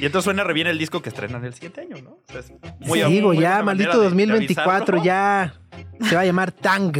[0.00, 2.10] Y entonces suena re bien el disco que estrenan el siguiente año, ¿no?
[2.10, 5.04] O sea, es muy- Sí, digo, muy ya, maldito manera de- de 2024, avisarlo.
[5.04, 5.54] ya
[6.08, 6.92] se va a llamar Tang.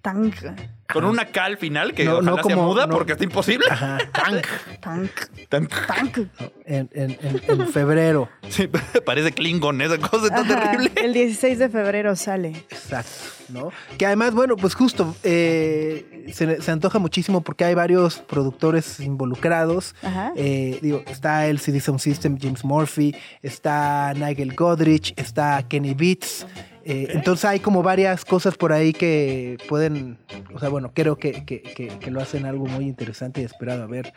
[0.00, 0.54] Tanga.
[0.92, 2.94] Con una K al final que No, no sea como- muda no.
[2.94, 3.66] porque está imposible.
[3.70, 4.46] Ajá, tank.
[4.80, 5.10] Tank,
[5.48, 6.18] Tan- tank.
[6.64, 8.28] En, en- en- febrero.
[8.48, 8.68] Sí,
[9.04, 10.92] parece Klingon, esa cosa está Ajá, terrible.
[10.96, 12.50] El 16 de febrero sale.
[12.70, 13.10] Exacto,
[13.48, 13.72] ¿no?
[13.98, 19.94] Que además, bueno, pues justo eh, se, se antoja muchísimo porque hay varios productores involucrados.
[20.02, 20.32] Ajá.
[20.36, 26.46] Eh, digo, está el CD Sound System, James Murphy, está Nigel Godrich, está Kenny Beats.
[26.84, 30.18] Eh, entonces hay como varias cosas por ahí que pueden,
[30.54, 33.82] o sea, bueno, creo que, que- que- que lo hacen algo muy interesante y esperado
[33.82, 34.12] a ver.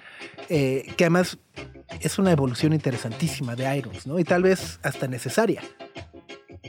[0.49, 1.37] Eh, que además
[2.01, 4.19] es una evolución interesantísima de Irons, ¿no?
[4.19, 5.61] Y tal vez hasta necesaria.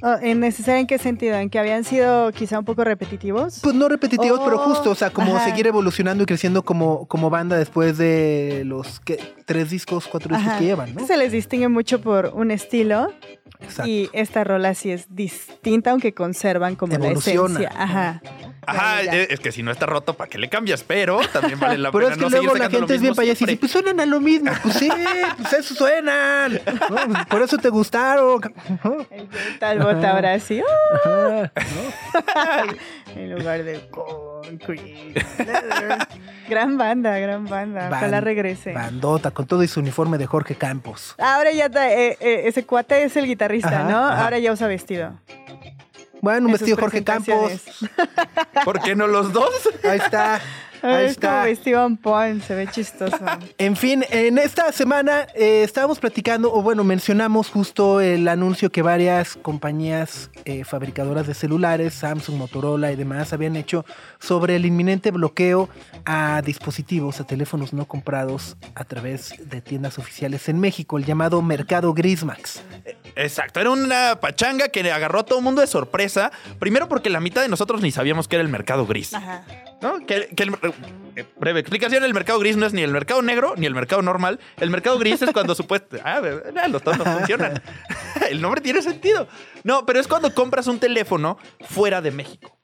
[0.03, 1.37] Oh, ¿En necesaria en qué sentido?
[1.37, 3.61] ¿En que habían sido quizá un poco repetitivos?
[3.63, 5.45] Pues no repetitivos, pero Oh, justo, o sea, como ajá.
[5.49, 9.21] seguir evolucionando y creciendo como, como banda después de los ¿qué?
[9.47, 10.59] tres discos, cuatro discos Ajá.
[10.59, 11.07] que llevan, ¿no?
[11.07, 13.13] Se les distingue mucho por un estilo
[13.61, 13.91] Exacto.
[13.91, 17.61] y esta rola sí es distinta, aunque conservan como Evoluciona.
[17.61, 17.83] la esencia.
[17.83, 18.23] Ajá.
[18.67, 20.83] Ajá, es que si no está roto, ¿para qué le cambias?
[20.85, 23.45] Pero también vale la Pero pena es que no luego la gente es bien payasa
[23.45, 24.51] y dice, pues suenan a lo mismo.
[24.63, 24.89] Pues sí,
[25.41, 26.53] pues eso suenan.
[26.55, 26.61] ¿no?
[26.89, 28.41] Pues Por eso te gustaron.
[29.11, 30.63] El tal bota ahora sí.
[33.15, 35.15] en lugar de concrete.
[36.49, 37.89] gran banda, gran banda.
[37.91, 38.73] Ojalá Ban- regrese.
[38.73, 41.15] Bandota, con todo y su uniforme de Jorge Campos.
[41.19, 43.99] Ahora ya está, eh, eh, ese cuate es el guitarrista, Ajá, ¿no?
[44.09, 44.25] ajá.
[44.25, 45.13] Ahora ya usa vestido.
[46.21, 47.63] Bueno, un vestido Jorge Campos.
[48.65, 49.51] ¿Por qué no los dos?
[49.85, 50.41] Ahí está.
[50.85, 51.45] Ahí es como está.
[51.45, 53.17] vestido on point, se ve chistoso.
[53.59, 58.83] En fin, en esta semana eh, estábamos platicando, o bueno, mencionamos justo el anuncio que
[58.83, 63.85] varias compañías eh, fabricadoras de celulares, Samsung, Motorola y demás, habían hecho
[64.19, 65.69] sobre el inminente bloqueo
[66.05, 71.41] a dispositivos, a teléfonos no comprados a través de tiendas oficiales en México, el llamado
[71.43, 72.63] Mercado Grismax.
[73.17, 76.33] Exacto, era una pachanga que agarró a todo el mundo de sorpresa.
[76.59, 79.15] Primero porque la mitad de nosotros ni sabíamos que era el mercado gris.
[79.15, 79.45] Ajá.
[79.85, 80.05] ¿No?
[80.07, 80.55] Que, que el-
[81.17, 84.03] eh, breve explicación, el mercado gris no es ni el mercado negro ni el mercado
[84.03, 84.41] normal.
[84.59, 85.99] El mercado gris es cuando supuesto...
[86.05, 86.21] Ah,
[86.69, 87.63] los no funcionan.
[88.31, 89.29] el nombre tiene sentido.
[89.63, 92.59] No, pero es cuando compras un teléfono fuera de México.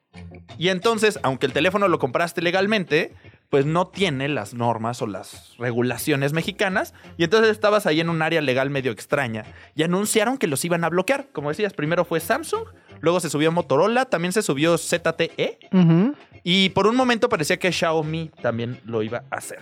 [0.58, 3.14] Y entonces, aunque el teléfono lo compraste legalmente,
[3.50, 6.94] pues no tiene las normas o las regulaciones mexicanas.
[7.18, 9.44] Y entonces estabas ahí en un área legal medio extraña.
[9.74, 11.28] Y anunciaron que los iban a bloquear.
[11.32, 12.64] Como decías, primero fue Samsung,
[13.00, 15.58] luego se subió Motorola, también se subió ZTE.
[16.42, 19.58] Y por un momento parecía que Xiaomi también lo iba a hacer.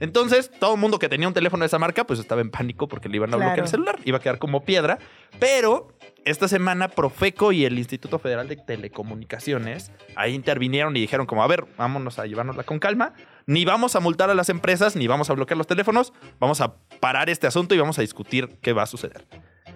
[0.00, 2.86] Entonces, todo el mundo que tenía un teléfono de esa marca, pues estaba en pánico
[2.86, 3.98] porque le iban a bloquear el celular.
[4.04, 4.98] Iba a quedar como piedra.
[5.38, 5.88] Pero
[6.24, 11.46] esta semana Profeco y el Instituto Federal de Telecomunicaciones ahí intervinieron y dijeron como, a
[11.46, 13.14] ver, vámonos a llevárnosla con calma.
[13.46, 16.12] Ni vamos a multar a las empresas, ni vamos a bloquear los teléfonos.
[16.38, 19.26] Vamos a parar este asunto y vamos a discutir qué va a suceder.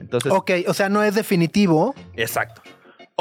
[0.00, 1.94] Entonces, Ok, o sea, no es definitivo.
[2.16, 2.62] Exacto.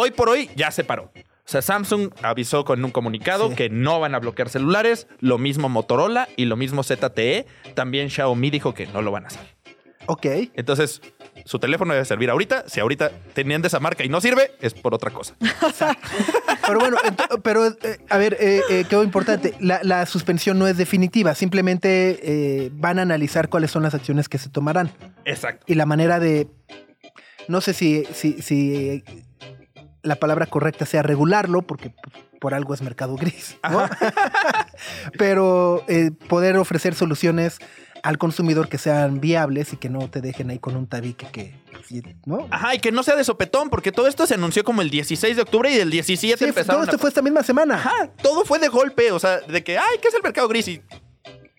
[0.01, 1.11] Hoy por hoy ya se paró.
[1.13, 3.55] O sea, Samsung avisó con un comunicado Sí.
[3.55, 7.45] que no van a bloquear celulares, lo mismo Motorola y lo mismo ZTE.
[7.73, 9.41] También Xiaomi dijo que no lo van a hacer.
[10.05, 10.25] Ok.
[10.53, 11.01] Entonces,
[11.43, 12.63] su teléfono debe servir ahorita.
[12.69, 15.35] Si ahorita tenían de esa marca y no sirve, es por otra cosa.
[16.65, 16.97] Pero bueno,
[17.43, 19.53] pero eh, a ver, eh, eh, quedó importante.
[19.59, 21.35] La, la suspensión no es definitiva.
[21.35, 24.91] Simplemente eh, van a analizar cuáles son las acciones que se tomarán.
[25.25, 25.65] Exacto.
[25.67, 26.47] y la manera de.
[27.47, 29.03] No sé si, si, si
[30.03, 31.93] la palabra correcta sea regularlo, porque
[32.39, 33.87] por algo es mercado gris, ¿no?
[35.17, 37.57] Pero eh, poder ofrecer soluciones
[38.01, 41.53] al consumidor que sean viables y que no te dejen ahí con un tabique que,
[42.25, 42.47] ¿no?
[42.49, 45.35] Ajá, y que no sea de sopetón, porque todo esto se anunció como el 16
[45.35, 47.75] de octubre y del 17 Sí, empezaron todo esto a- fue esta misma semana.
[47.75, 50.67] Ajá, todo fue de golpe, o sea, de que, ay, ¿qué es el mercado gris?
[50.69, 50.81] Y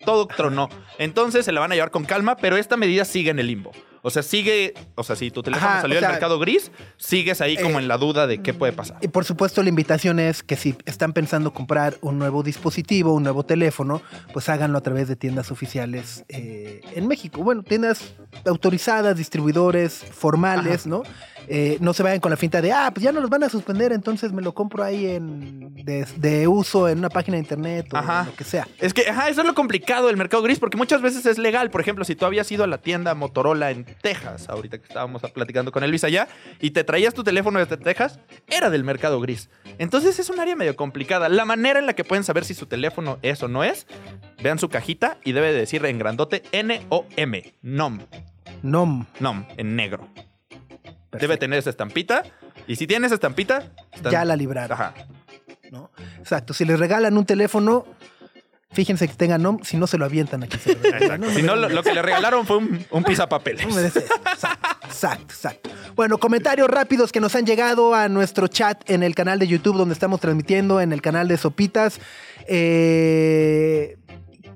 [0.03, 0.67] todo tronó.
[0.97, 3.71] Entonces se la van a llevar con calma, pero esta medida sigue en el limbo.
[4.03, 6.71] O sea, sigue, o sea, si tu teléfono Ajá, salió o del sea, mercado gris,
[6.97, 8.97] sigues ahí como eh, en la duda de qué puede pasar.
[9.01, 13.23] Y por supuesto la invitación es que si están pensando comprar un nuevo dispositivo, un
[13.23, 14.01] nuevo teléfono,
[14.33, 17.43] pues háganlo a través de tiendas oficiales eh, en México.
[17.43, 18.13] Bueno, tiendas
[18.45, 21.03] autorizadas, distribuidores formales, ¿no?
[21.47, 23.49] Eh, no se vayan con la finta de, ah, pues ya no los van a
[23.49, 27.93] suspender, entonces me lo compro ahí en de, de uso en una página de internet
[27.93, 28.25] o Ajá.
[28.25, 28.67] lo que sea.
[28.79, 31.71] Es que, ajá, eso es lo complicado del mercado gris, porque muchas veces es legal.
[31.71, 35.21] Por ejemplo, si tú habías ido a la tienda Motorola en Texas, ahorita que estábamos
[35.33, 36.27] platicando con Elvis allá,
[36.59, 39.49] y te traías tu teléfono desde Texas, era del mercado gris.
[39.77, 41.29] Entonces es un área medio complicada.
[41.29, 43.87] La manera en la que pueden saber si su teléfono es o no es,
[44.43, 47.99] vean su cajita y debe de decir en grandote N-O-M, NOM,
[48.61, 49.05] NOM.
[49.19, 50.07] NOM, en negro.
[51.11, 52.23] Debe tener esa estampita,
[52.67, 54.71] y si tiene esa estampita, están- Ya la libraron.
[54.71, 54.93] Ajá.
[55.71, 55.89] ¿no?
[56.19, 56.53] Exacto.
[56.53, 57.85] Si les regalan un teléfono,
[58.73, 60.57] fíjense que tenga NOM, si no se lo avientan aquí.
[60.57, 61.29] se lo regalan, Exacto.
[61.39, 63.03] Si no, lo, lo que le regalaron fue un, un.
[63.03, 63.79] No.
[63.79, 65.69] Exacto, exacto, exacto.
[65.95, 69.77] Bueno, comentarios rápidos que nos han llegado a nuestro chat en el canal de YouTube
[69.77, 71.99] donde estamos transmitiendo, en el canal de Sopitas.
[72.47, 73.97] Eh,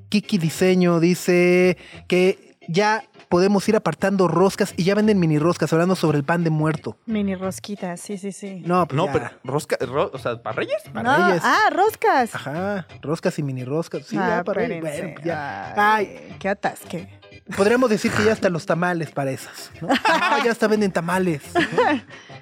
[0.09, 3.03] Kiki Diseño dice que ya
[3.35, 6.95] podemos ir apartando roscas y ya venden mini roscas, hablando sobre el pan de muerto.
[7.05, 8.61] Mini rosquitas, sí, sí, sí.
[8.65, 9.11] No, pues No, ya.
[9.11, 10.81] pero rosca, ro- o sea, ¿para Reyes?
[10.93, 11.41] Para No, Reyes.
[11.43, 12.33] ah, roscas.
[12.33, 14.05] Ajá, roscas y mini roscas.
[14.07, 14.79] Sí, Ah, ya para Reyes.
[14.79, 15.73] Bueno, ya.
[15.75, 17.09] Ay, Ay, qué atasque.
[17.57, 19.69] podríamos decir que ya están los tamales para esas.
[19.81, 19.89] ¿no?
[20.05, 21.41] Ah, ya hasta venden tamales.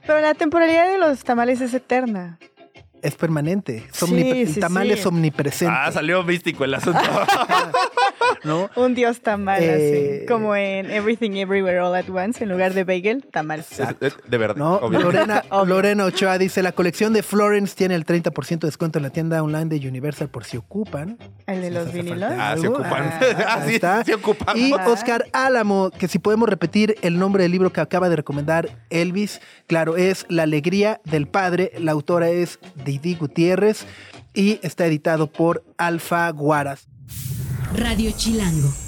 [0.06, 2.38] Pero la temporalidad de los tamales es eterna.
[3.02, 3.86] Es permanente.
[3.92, 4.94] Es Sí, omnipre- el sí, tamal sí.
[4.94, 5.76] es omnipresente.
[5.76, 7.00] Ah, salió místico el asunto.
[8.44, 8.70] ¿no?
[8.76, 10.26] Un dios tamal, Eh, así.
[10.28, 13.60] Como en Everything Everywhere All at Once, en lugar de bagel, tamal.
[13.62, 14.56] Es- es- de verdad.
[14.56, 14.80] No.
[14.90, 15.44] Lorena.
[15.66, 19.42] Lorena Ochoa dice, la colección de Florence tiene el 30% de descuento en la tienda
[19.44, 21.18] online de Universal por si ocupan.
[21.48, 22.32] El de Si los vinilos.
[22.38, 22.76] Ah, se algo.
[22.80, 23.04] ocupan.
[23.04, 24.04] Ah, Ah, sí, está.
[24.04, 24.60] sí ocupamos.
[24.62, 24.74] Y.
[24.74, 29.42] Oscar Álamo, que si podemos repetir el nombre del libro que acaba de recomendar Elvis,
[29.68, 33.86] claro, es La Alegría del Padre, la autora es Didi Gutiérrez
[34.34, 36.88] y está editado por Alfa Guaras.
[37.76, 38.83] Radio Chilango.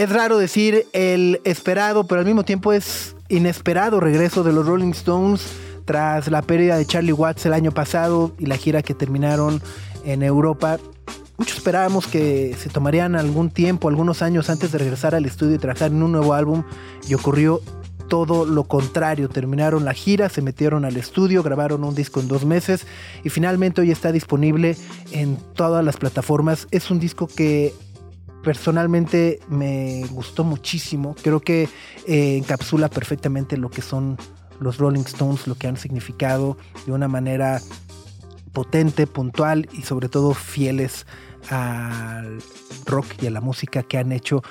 [0.00, 4.92] Es raro decir el esperado, pero al mismo tiempo es inesperado regreso de los Rolling
[4.92, 5.42] Stones
[5.84, 9.60] tras la pérdida de Charlie Watts el año pasado y la gira que terminaron
[10.06, 10.78] en Europa.
[11.36, 15.58] Muchos esperábamos que se tomarían algún tiempo, algunos años antes de regresar al estudio y
[15.58, 16.64] trabajar en un nuevo álbum
[17.06, 17.60] y ocurrió
[18.08, 19.28] todo lo contrario.
[19.28, 22.86] Terminaron la gira, se metieron al estudio, grabaron un disco en dos meses
[23.22, 24.78] y finalmente hoy está disponible
[25.12, 26.68] en todas las plataformas.
[26.70, 27.74] Es un disco que
[28.42, 31.14] personalmente me gustó muchísimo.
[31.22, 31.68] Creo que
[32.06, 34.16] eh, encapsula perfectamente lo que son
[34.60, 37.60] los Rolling Stones, lo que han significado de una manera
[38.52, 41.06] potente, puntual y sobre todo fieles
[41.48, 42.38] al
[42.86, 44.42] rock y a la música que han hecho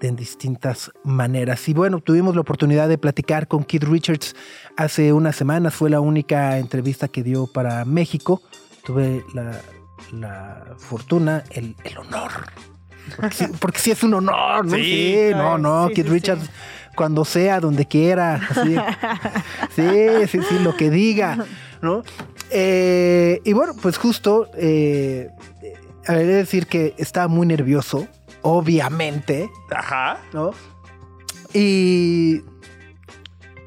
[0.00, 1.66] en distintas maneras.
[1.68, 4.36] Y bueno, tuvimos la oportunidad de platicar con Keith Richards
[4.76, 5.74] hace unas semanas.
[5.74, 8.42] Fue la única entrevista que dio para México.
[8.84, 12.32] Tuve la, fortuna, el honor.
[13.16, 14.76] Porque sí, porque sí es un honor, ¿no?
[14.76, 14.84] Sí.
[14.84, 16.50] Sí, no, no, sí, sí, Richards, sí.
[16.96, 18.40] cuando sea, donde quiera.
[18.50, 18.76] así.
[19.76, 21.44] sí, sí, sí, lo que diga,
[21.82, 22.02] ¿no?
[22.50, 25.28] Eh, y bueno, pues justo, eh,
[25.62, 25.74] eh,
[26.06, 28.06] he de decir que estaba muy nervioso,
[28.42, 30.18] obviamente, Ajá.
[30.32, 30.52] ¿no?
[31.52, 32.42] Y,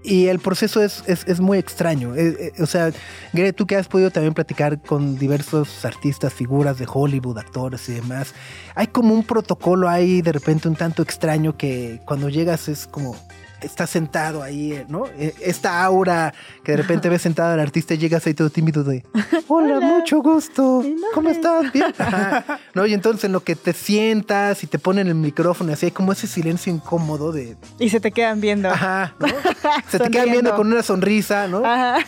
[0.08, 2.16] y el proceso es, es- es muy extraño.
[2.16, 2.92] Eh, eh, o sea,
[3.34, 7.94] Gre, tú que has podido también platicar con diversos artistas, figuras de Hollywood, actores y
[7.94, 8.34] demás,
[8.74, 13.16] hay como un protocolo ahí de repente un tanto extraño que cuando llegas es como...
[13.62, 15.08] Estás sentado ahí, eh, ¿no?
[15.18, 18.84] Eh, Esta aura que de repente ves sentado al artista y llegas ahí todo tímido
[18.84, 19.04] de
[19.48, 20.84] Hola, mucho gusto.
[21.14, 21.72] ¿Cómo es-" estás?
[21.74, 21.92] Bien.
[21.98, 22.60] Ajá.
[22.76, 22.86] ¿No?
[22.86, 26.12] Y entonces en lo que te sientas y te ponen el micrófono, así hay como
[26.12, 27.58] ese silencio incómodo de.
[27.80, 28.70] Y se te quedan viendo.
[28.70, 29.28] Ajá, ¿no?
[29.90, 31.66] Se te quedan viendo con una sonrisa, ¿no?
[31.66, 32.00] Ajá.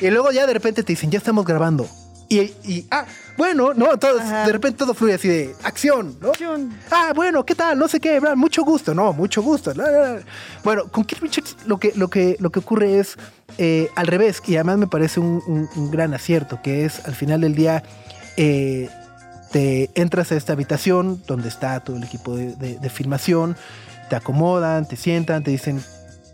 [0.00, 1.88] Y luego ya de repente te dicen, ya estamos grabando.
[2.28, 3.96] Y, y ah, bueno, ¿no?
[3.98, 6.32] Todo, de repente todo fluye así de acción, ¿no?
[6.32, 6.76] Chun.
[6.90, 7.78] Ah, bueno, ¿qué tal?
[7.78, 9.72] No sé qué, bla, mucho gusto, no, mucho gusto.
[9.74, 10.20] la, la, la.
[10.64, 13.16] Bueno, con Keith Richards lo que, lo que, lo que ocurre es
[13.58, 17.14] eh, al revés, y además me parece un, un- un gran acierto, que es al
[17.14, 17.82] final del día
[18.36, 18.88] eh,
[19.52, 23.56] te entras a esta habitación donde está todo el equipo de, de- de filmación,
[24.10, 25.82] te acomodan, te sientan, te dicen...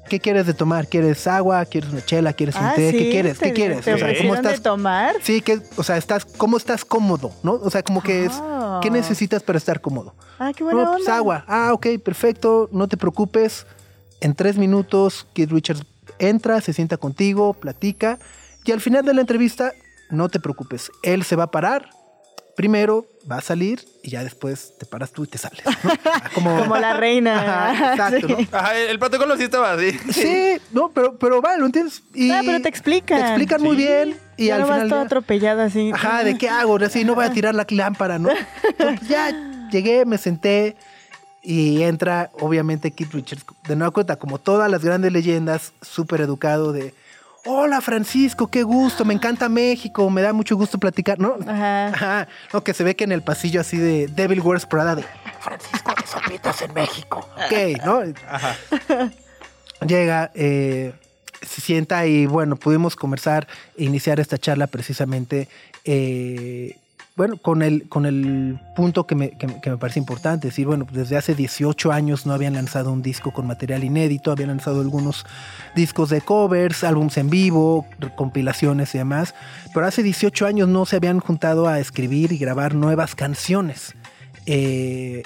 [0.09, 0.89] ¿Qué quieres de tomar?
[0.89, 1.65] ¿Quieres agua?
[1.65, 2.33] ¿Quieres una chela?
[2.33, 2.91] ¿Quieres un Ah, té?
[2.91, 3.39] sí, ¿Qué quieres?
[3.39, 3.81] te- ¿Qué quieres?
[3.85, 4.63] ¿Te O sea, ¿cómo de estás?
[4.63, 5.15] tomar?
[5.23, 7.33] Sí, que, o sea, estás, ¿cómo estás cómodo?
[7.43, 7.53] ¿No?
[7.55, 8.81] O sea, como que es, Ah.
[8.83, 10.15] ¿qué necesitas para estar cómodo?
[10.39, 11.45] Ah, qué buena No, pues agua.
[11.49, 13.67] Ah, ok, perfecto, no te preocupes.
[14.21, 15.83] En tres minutos, Keith Richards
[16.19, 18.19] entra, se sienta contigo, platica.
[18.65, 19.73] Y al final de la entrevista,
[20.11, 20.91] no te preocupes.
[21.03, 21.89] Él se va a parar.
[22.57, 25.63] Primero va a salir y ya después te paras tú y te sales.
[25.65, 25.73] ¿no?
[26.35, 27.41] Como, Como la reina.
[27.71, 28.49] Ajá, exacto, Sí.
[28.53, 28.59] ¿no?
[28.59, 29.93] Ajá, el protocolo sí estaba así.
[30.13, 32.03] Sí, no, pero, pero va, ¿lo entiendes?
[32.15, 33.19] Y Ah, pero te explican.
[33.21, 34.17] Te explican muy bien.
[34.37, 34.89] Y ya al no vas final.
[34.91, 35.91] todo ya- atropellado así.
[35.95, 36.77] Ajá, ¿de qué hago?
[36.77, 38.29] Así no voy a tirar la lámpara, ¿no?
[38.79, 39.31] Entonces, ya
[39.71, 40.77] llegué, me senté
[41.43, 43.45] y entra, obviamente, Keith Richards.
[43.67, 46.95] De nueva cuenta, como todas las grandes leyendas, súper educado de.
[47.45, 51.37] Hola Francisco, qué gusto, me encanta México, me da mucho gusto platicar, ¿no?
[51.45, 51.87] Ajá.
[51.89, 55.05] Ajá, no, que se ve que en el pasillo así de Devil Wears Prada de
[55.41, 57.29] Francisco de Sopitas en México.
[57.37, 58.03] Ok, ¿no?
[58.29, 58.57] Ajá.
[59.87, 60.93] Llega, eh,
[61.41, 65.49] se sienta y bueno, pudimos conversar e iniciar esta charla precisamente,
[65.85, 66.77] eh,
[67.15, 71.17] bueno, con el, con el punto que me, que, me parece importante, decir, bueno, desde
[71.17, 75.27] hace 18 años no habían lanzado un disco con material inédito, habían lanzado algunos
[75.75, 77.87] discos de covers, álbums en vivo,
[78.17, 79.35] compilaciones y demás,
[79.75, 83.95] pero hace 18 años no se habían juntado a escribir y grabar nuevas canciones.
[84.47, 85.23] Eh,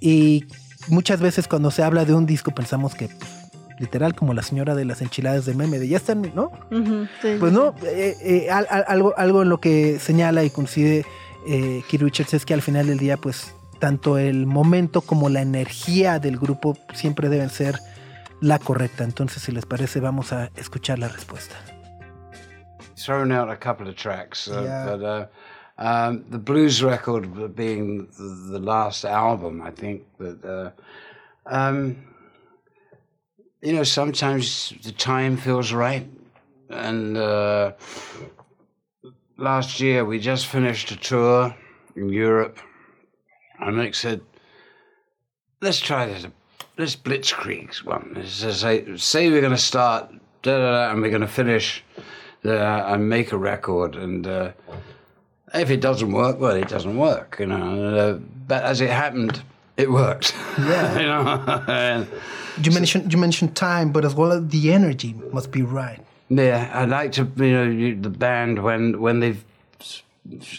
[0.00, 0.44] y
[0.88, 3.39] muchas veces cuando se habla de un disco pensamos que pues,
[3.80, 6.52] literal como la señora de las enchiladas de meme de ya están, ¿no?
[7.22, 11.04] Sí, Pues no, eh, eh, al- al- algo, algo en lo que señala y coincide
[11.48, 15.40] eh, Keith Richards es que al final del día, pues tanto el momento como la
[15.40, 17.78] energía del grupo siempre deben ser
[18.42, 19.04] la correcta.
[19.04, 21.56] Entonces, si les parece, vamos a escuchar la respuesta.
[22.96, 24.84] thrown out a couple of tracks, uh, Yeah.
[24.84, 25.26] but uh,
[25.82, 27.26] um, the blues record
[27.56, 30.70] being the, the last album, I think that uh,
[31.46, 31.96] um,
[33.62, 36.06] you know sometimes the time feels right,
[36.68, 37.72] and uh,
[39.36, 41.54] last year we just finished a tour
[41.96, 42.58] in Europe,
[43.58, 44.20] and Mick said,
[45.60, 46.26] "Let's try this."
[46.76, 48.14] This Blitzkrieg one.
[48.14, 50.10] To say, say we're going to start,
[50.42, 51.84] da, da, da, and we're going to finish
[52.42, 53.96] and make a record.
[53.96, 54.52] And uh,
[55.52, 57.94] if it doesn't work, well, it doesn't work, you know.
[57.94, 58.12] Uh,
[58.48, 59.42] but as it happened,
[59.80, 60.34] it worked.
[60.58, 60.98] Yeah.
[61.00, 62.06] you know.
[62.62, 66.00] You mentioned you mentioned time, but as well as the energy must be right.
[66.28, 69.44] yeah, I like to, you know, the band when when they've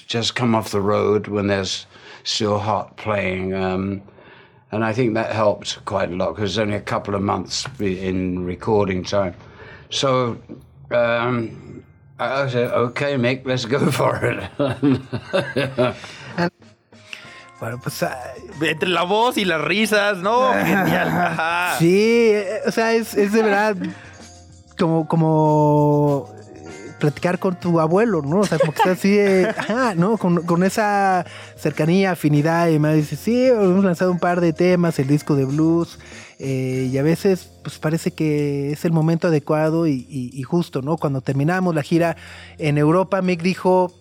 [0.08, 1.86] just come off the road when there's
[2.24, 3.54] still hot playing.
[3.54, 4.02] Um,
[4.72, 8.46] and I think that helped quite a lot because only a couple of months in
[8.46, 9.36] recording time.
[9.90, 10.42] So
[10.92, 11.84] um,
[12.20, 15.96] I said, okay, Mick, let's go for it.
[17.62, 18.18] Bueno, pues ah,
[18.62, 20.52] Entre la voz y las risas, ¿no?
[20.66, 21.78] Genial.
[21.80, 23.76] Sí, eh, o sea, es, es de verdad
[24.80, 28.40] como, como eh, platicar con tu abuelo, ¿no?
[28.40, 30.18] O sea, como que está así, de, ajá, ¿no?
[30.18, 31.24] Con, con esa
[31.56, 35.46] cercanía, afinidad y más dice, sí, hemos lanzado un par de temas, el disco de
[35.46, 36.00] blues,
[36.40, 40.82] eh, y a veces pues parece que es el momento adecuado y, y- y justo,
[40.82, 40.98] ¿no?
[40.98, 42.18] Cuando terminamos la gira
[42.58, 43.94] en Europa, Mick dijo,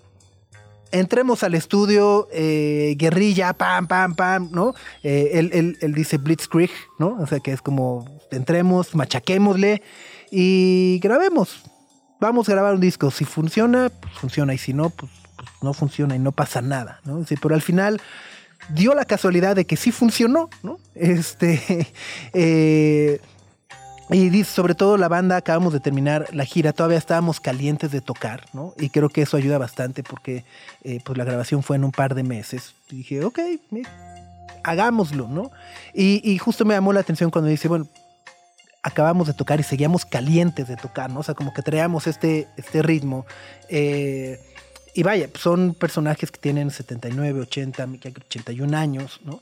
[0.93, 4.75] entremos al estudio, eh, guerrilla, pam, pam, pam, ¿no?
[5.03, 7.17] Eh, él, él- dice Blitzkrieg, ¿no?
[7.21, 9.83] O sea que es como, entremos, machaquémosle
[10.31, 11.63] y grabemos.
[12.21, 13.11] Vamos a grabar un disco.
[13.11, 14.53] Si funciona, pues funciona.
[14.55, 17.25] Y si no, pues, pues no funciona y no pasa nada, ¿no?
[17.25, 18.01] Sí, pero al final
[18.75, 20.79] dio la casualidad de que sí funcionó, ¿no?
[20.95, 21.89] Este,
[22.35, 23.21] eh,
[24.13, 28.01] y dice, sobre todo la banda, acabamos de terminar la gira, todavía estábamos calientes de
[28.01, 28.75] tocar, ¿no?
[28.77, 30.45] Y creo que eso ayuda bastante porque
[30.83, 32.75] eh, pues la grabación fue en un par de meses.
[32.91, 33.39] Y dije, ok,
[34.65, 35.53] hagámoslo, ¿no?
[35.95, 37.87] Y, justo me llamó la atención cuando dice, bueno,
[38.83, 41.21] acabamos de tocar y seguíamos calientes de tocar, ¿no?
[41.21, 43.27] O sea, como que traíamos este, este ritmo.
[43.69, 44.41] Eh,
[44.93, 47.89] y vaya, son personajes que tienen 79, 80,
[48.27, 49.41] 81 años, ¿no?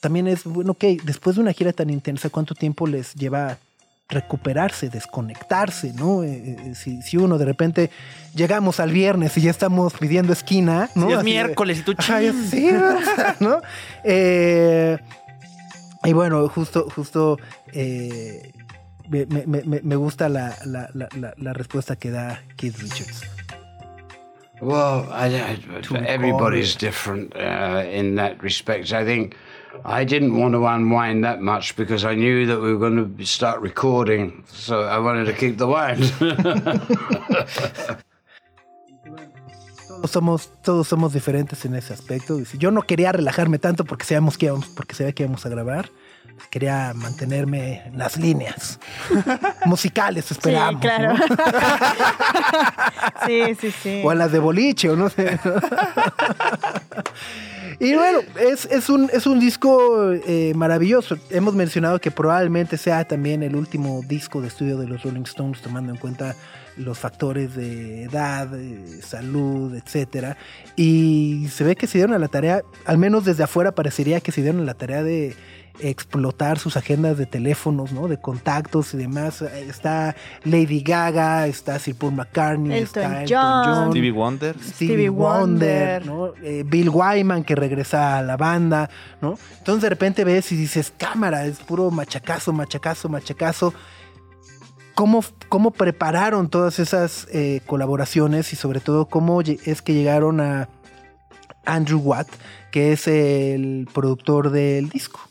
[0.00, 3.58] También es, bueno, ok, después de una gira tan intensa, ¿cuánto tiempo les lleva
[4.10, 6.22] recuperarse, desconectarse, ¿no?
[6.24, 7.90] Eh, eh, si, si uno de repente
[8.34, 11.06] llegamos al viernes y ya estamos pidiendo esquina, ¿no?
[11.06, 12.46] Sí, es de- miércoles y tú chin.
[12.50, 12.70] sí,
[13.40, 13.60] ¿no?
[14.04, 14.98] Eh,
[16.04, 17.38] y bueno, justo, justo
[17.72, 18.52] eh,
[19.08, 23.22] me, me- me- me gusta la, la- la- la- la respuesta que da Keith Richards.
[24.62, 25.58] Well, I, I,
[26.06, 28.92] everybody's different uh, in that respect.
[28.92, 29.34] I think
[29.84, 33.26] I didn't want to unwind that much because I knew that we were going to
[33.26, 36.00] start recording, so I wanted to keep the wine.
[40.00, 42.38] Todos somos, todos somos diferentes en ese aspecto.
[42.58, 45.90] Yo no quería relajarme tanto porque sabíamos que íbamos, porque sabía que íbamos a grabar.
[46.48, 48.80] Quería mantenerme en las líneas
[49.66, 50.80] musicales, esperamos.
[50.80, 51.14] Sí, claro.
[51.14, 51.24] ¿no?
[53.26, 54.02] sí, sí, sí.
[54.04, 55.38] O a las de boliche, o no sé.
[57.78, 61.18] y bueno, es, es, un, es un disco eh, maravilloso.
[61.30, 65.60] Hemos mencionado que probablemente sea también el último disco de estudio de los Rolling Stones,
[65.60, 66.34] tomando en cuenta
[66.76, 68.48] los factores de edad,
[69.02, 70.36] salud, etcétera.
[70.76, 74.32] Y se ve que se dieron a la tarea, al menos desde afuera parecería que
[74.32, 75.36] se dieron a la tarea de
[75.78, 78.08] explotar sus agendas de teléfonos, ¿no?
[78.08, 79.42] De contactos y demás.
[79.42, 80.14] Está
[80.44, 83.90] Lady Gaga, está Sir Paul McCartney, Elton está John.
[83.90, 84.54] Stevie Wonder.
[84.56, 86.06] Stevie Stevie Wonder, Wonder.
[86.06, 86.32] ¿no?
[86.42, 88.90] Eh, Bill Wyman que regresa a la banda,
[89.20, 89.38] ¿no?
[89.58, 93.72] Entonces de repente ves y dices, cámara, es puro machacazo, machacazo, machacazo.
[94.94, 100.68] ¿Cómo, cómo prepararon todas esas eh, colaboraciones y sobre todo cómo es que llegaron a
[101.64, 102.28] Andrew Watt,
[102.70, 105.29] que es el productor del disco?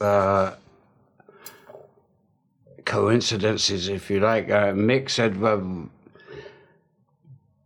[0.00, 0.54] Uh,
[2.84, 4.50] coincidences, if you like.
[4.50, 5.88] Uh, Mick said, well,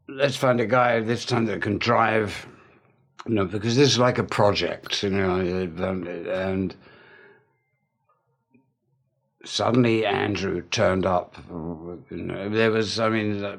[0.09, 2.47] let's find a guy this time that can drive,
[3.27, 5.41] you know, because this is like a project, you know,
[5.79, 6.77] um, and
[9.45, 11.37] suddenly Andrew turned up.
[11.49, 13.59] You know, there was, I mean, uh,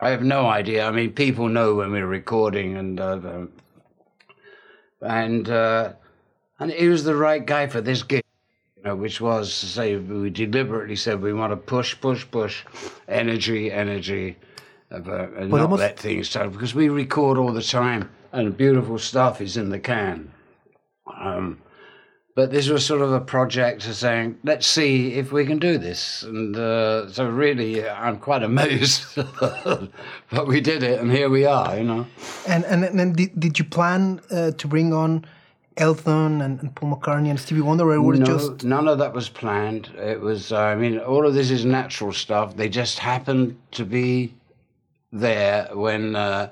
[0.00, 0.86] I have no idea.
[0.86, 3.46] I mean, people know when we're recording, and uh,
[5.00, 5.92] and uh,
[6.58, 8.22] and he was the right guy for this gig.
[8.76, 12.64] You know, which was to say, we deliberately said we want to push, push, push,
[13.08, 14.36] energy, energy,
[14.92, 18.98] uh, and not Podemos- let things down because we record all the time, and beautiful
[18.98, 20.32] stuff is in the can.
[21.20, 21.58] Um,
[22.36, 25.78] but this was sort of a project of saying, let's see if we can do
[25.78, 26.22] this.
[26.22, 29.06] And uh, so, really, I'm quite amazed.
[29.40, 32.06] but we did it, and here we are, you know.
[32.46, 35.24] And and, and then did, did you plan uh, to bring on
[35.78, 39.12] Elton and, and Paul McCartney and Stevie Wonder, or was no, just none of that
[39.12, 39.90] was planned.
[39.96, 42.56] It was, uh, I mean, all of this is natural stuff.
[42.56, 44.32] They just happened to be
[45.12, 46.50] there when uh,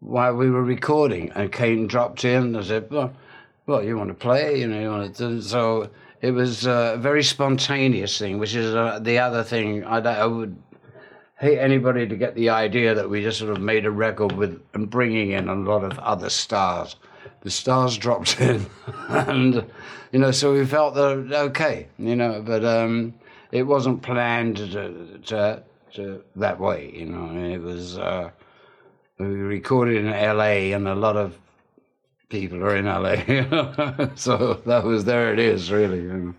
[0.00, 2.54] while we were recording, and Kane dropped in.
[2.54, 3.14] and said, "Well,
[3.66, 4.60] well, you want to play?
[4.60, 5.88] You know, you want to." So
[6.20, 9.84] it was a very spontaneous thing, which is uh, the other thing.
[9.84, 10.54] I, I would
[11.38, 14.60] hate anybody to get the idea that we just sort of made a record with
[14.74, 16.96] and bringing in a lot of other stars.
[17.42, 18.66] The stars dropped in,
[19.08, 19.64] and
[20.12, 23.14] you know, so we felt that okay, you know, but um,
[23.50, 25.62] it wasn't planned to, to,
[25.94, 27.36] to that way, you know.
[27.36, 28.30] It was uh,
[29.18, 30.72] we recorded in L.A.
[30.72, 31.38] and a lot of
[32.28, 34.10] people are in L.A.
[34.14, 35.32] so that was there.
[35.32, 35.98] It is really.
[35.98, 36.34] You know.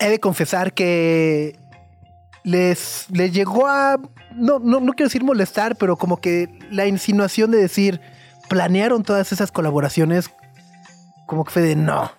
[0.00, 1.56] he de confesar que
[2.44, 3.98] les, les llegó a,
[4.34, 8.00] no, no, no quiero decir molestar, pero como que la insinuación de decir,
[8.48, 10.30] planearon todas esas colaboraciones,
[11.26, 12.10] como que fue de no.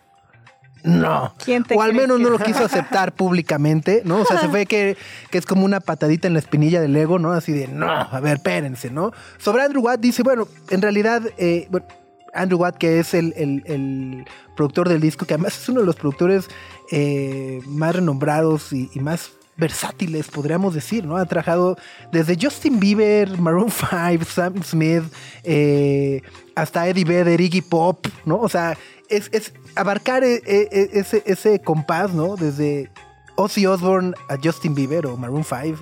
[0.84, 1.34] No.
[1.44, 4.20] ¿Quién te o al menos que no lo quiso aceptar públicamente, ¿no?
[4.22, 4.96] O sea, se ve que,
[5.32, 7.34] que es como una patadita en la espinilla del ego, ¿no?
[7.34, 9.12] Así de, no, a ver, espérense, ¿no?
[9.38, 11.88] Sobre Andrew Watt dice, bueno, en realidad, eh, bueno,
[12.34, 14.26] Andrew Watt, que es el, el- el
[14.56, 16.48] productor del disco, que además es uno de los productores
[16.92, 21.18] eh, más renombrados y, y más versátiles, podríamos decir, ¿no?
[21.18, 21.78] Ha trabajado
[22.12, 25.04] desde Justin Bieber, Maroon 5, Sam Smith,
[25.44, 26.22] eh,
[26.56, 28.38] hasta Eddie Vedder, Iggy Pop, ¿no?
[28.40, 28.78] O sea,
[29.10, 32.36] es, es abarcar eh, eh, ese, ese compás, ¿no?
[32.36, 32.90] Desde
[33.36, 35.78] Ozzy Osbourne a Justin Bieber o Maroon 5.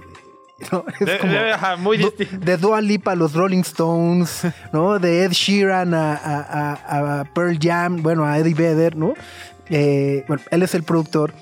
[0.72, 0.86] ¿no?
[1.02, 2.38] Es De- como de- ajá, muy distinto.
[2.46, 4.42] de Dua Lipa a los Rolling Stones,
[4.74, 5.00] ¿no?
[5.00, 9.16] De Ed Sheeran a, a- a- a Pearl Jam, bueno, a Eddie Vedder, ¿no?
[9.70, 11.34] Eh, bueno, él es el productor.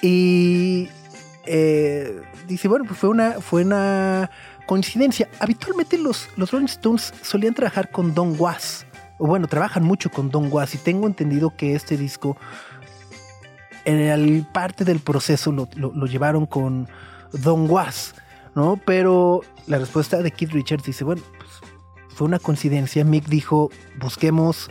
[0.00, 0.88] Y
[1.46, 4.30] eh, dice, bueno, pues fue una, fue una
[4.66, 5.28] coincidencia.
[5.40, 8.86] Habitualmente los, los Rolling Stones solían trabajar con Don Was.
[9.18, 10.74] O bueno, trabajan mucho con Don Was.
[10.74, 12.36] Y tengo entendido que este disco,
[13.84, 16.88] en el parte del proceso lo, lo- llevaron con
[17.32, 18.14] Don Was,
[18.54, 18.80] ¿no?
[18.84, 21.50] Pero la respuesta de Keith Richards dice, bueno, pues
[22.14, 23.04] fue una coincidencia.
[23.04, 23.70] Mick dijo,
[24.00, 24.70] busquemos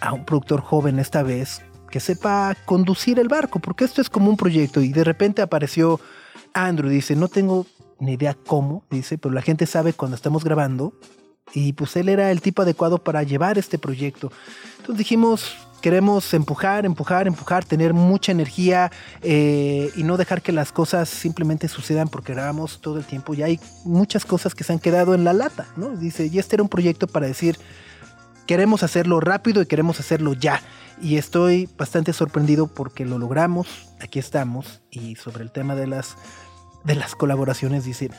[0.00, 1.62] a un productor joven esta vez
[1.94, 6.00] que sepa conducir el barco, porque esto es como un proyecto y de repente apareció
[6.52, 7.66] Andrew, dice, no tengo
[8.00, 10.92] ni idea cómo, dice, pero la gente sabe cuando estamos grabando
[11.52, 14.32] y pues él era el tipo adecuado para llevar este proyecto.
[14.78, 18.90] Entonces dijimos, queremos empujar, empujar, empujar, tener mucha energía
[19.22, 23.34] eh, y no dejar que las cosas simplemente sucedan porque grabamos todo el tiempo.
[23.34, 25.90] Ya hay muchas cosas que se han quedado en la lata, ¿no?
[25.90, 27.56] Dice, y este era un proyecto para decir,
[28.46, 30.60] queremos hacerlo rápido y queremos hacerlo ya.
[31.00, 33.66] Y estoy bastante sorprendido porque lo logramos,
[34.00, 36.16] aquí estamos, y sobre el tema de las,
[36.84, 38.10] de las colaboraciones dice,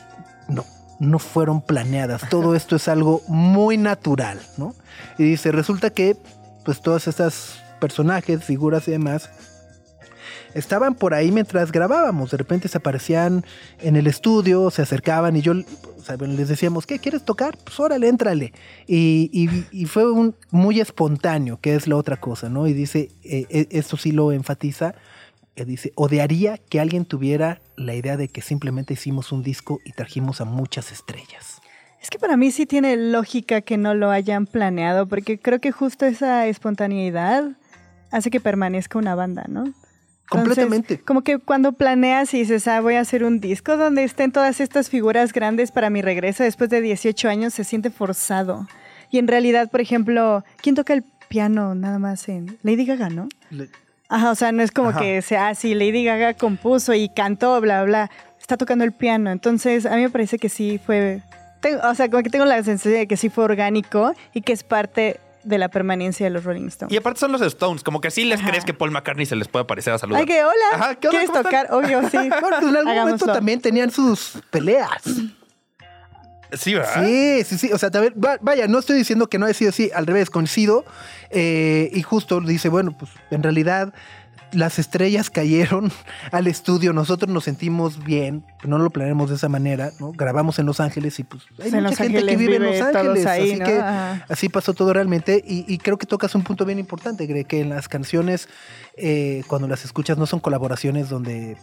[0.48, 0.64] no,
[1.00, 4.74] no fueron planeadas, todo esto es algo muy natural, ¿no?
[5.18, 6.16] Y dice, resulta que
[6.64, 9.30] pues todas estas personajes, figuras y demás,
[10.54, 12.30] estaban por ahí mientras grabábamos.
[12.30, 13.44] De repente se aparecían
[13.80, 17.56] en el estudio, se acercaban y yo les decíamos, ¿qué quieres tocar?
[17.56, 18.52] Pues órale, éntrale.
[18.86, 19.48] Y,
[19.86, 22.66] fue un, muy espontáneo, que es la otra cosa, ¿no?
[22.66, 24.94] Y dice, eh, eh, esto sí lo enfatiza,
[25.56, 29.92] eh, dice, odiaría que alguien tuviera la idea de que simplemente hicimos un disco y
[29.92, 31.60] trajimos a muchas estrellas.
[32.00, 35.72] Es que para mí sí tiene lógica que no lo hayan planeado, porque creo que
[35.72, 37.56] justo esa espontaneidad
[38.12, 39.72] hace que permanezca una banda, ¿no?
[40.32, 40.98] Entonces, Completamente.
[41.00, 44.60] como que cuando planeas y dices, ah, voy a hacer un disco donde estén todas
[44.60, 48.66] estas figuras grandes para mi regreso después de 18 años, se siente forzado.
[49.10, 53.28] Y en realidad, por ejemplo, ¿quién toca el piano nada más en Lady Gaga, no?
[54.08, 54.98] Ajá, o sea, no es como Ajá.
[55.00, 58.10] que sea así, Lady Gaga compuso y cantó, bla, bla,
[58.40, 59.30] está tocando el piano.
[59.30, 61.22] Entonces, a mí me parece que sí fue,
[61.60, 64.52] tengo- o sea, como que tengo la sensación de que sí fue orgánico y que
[64.52, 66.92] es parte de la permanencia de los Rolling Stones.
[66.92, 69.48] Y aparte son los Stones, como que sí les crees que Paul McCartney se les
[69.48, 70.20] puede parecer a saludar.
[70.20, 70.54] Ay, que hola.
[70.74, 71.18] Ajá, ¿qué onda?
[71.20, 71.68] ¿Quieres ¿Cómo tocar?
[71.72, 72.16] Obvio, sí.
[72.16, 75.02] Bueno, pues en algún momento también tenían sus peleas.
[76.52, 77.04] Sí, ¿verdad?
[77.04, 77.72] Sí, sí, sí.
[77.72, 80.30] O sea, también, va- vaya, no estoy diciendo que no haya sido así, al revés,
[80.30, 80.84] coincido.
[81.30, 83.92] Eh, y justo dice, bueno, pues en realidad
[84.52, 85.92] las estrellas cayeron
[86.32, 90.12] al estudio, nosotros nos sentimos bien, no lo planeamos de esa manera, ¿no?
[90.12, 92.80] Grabamos en Los Ángeles y pues hay en mucha Los gente que vive en Los
[92.80, 93.66] Ángeles, ahí, así ¿no?
[93.66, 94.24] que Ajá.
[94.28, 97.60] así pasó todo realmente y, y creo que tocas un punto bien importante, Gre, que
[97.60, 98.48] en las canciones,
[98.96, 101.56] eh, cuando las escuchas, no son colaboraciones donde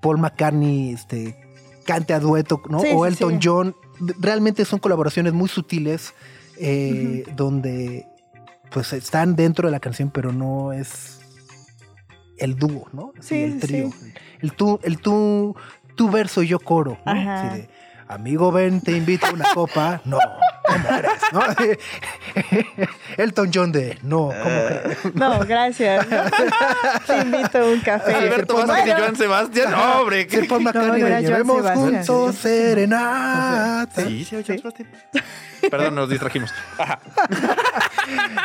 [0.00, 1.36] Paul McCartney este,
[1.84, 2.80] cante a dueto, ¿no?
[2.80, 3.38] Sí, o Elton sí.
[3.42, 3.74] John.
[4.18, 6.12] Realmente son colaboraciones muy sutiles
[6.58, 8.06] eh, donde
[8.70, 11.15] pues están dentro de la canción, pero no es
[12.38, 13.12] el dúo, ¿no?
[13.18, 13.90] Así, Sí, el trío.
[13.90, 14.12] sí.
[14.40, 15.56] El tú, el tú,
[15.94, 17.12] tú verso y yo coro, ¿no?
[17.12, 17.48] Ajá.
[17.48, 17.68] Así de,
[18.08, 20.00] amigo, ven, te invito a una copa.
[20.06, 20.18] No,
[20.66, 21.12] ¿cómo crees?
[21.32, 21.40] ¿no?
[23.16, 24.98] Elton John de, no, ¿cómo crees?
[25.14, 26.06] No, gracias.
[27.06, 28.14] Te invito a un café.
[28.14, 29.00] Alberto Vázquez y.
[29.00, 29.70] Joan Sebastián.
[29.70, 30.28] No, hombre.
[30.28, 31.90] Ser Paul McCartney no llevemos Sebastián.
[32.04, 32.42] juntos Sí.
[32.42, 34.02] serenata.
[34.02, 34.88] Sí, sí, Sebastián.
[35.70, 36.52] Perdón, nos distrajimos.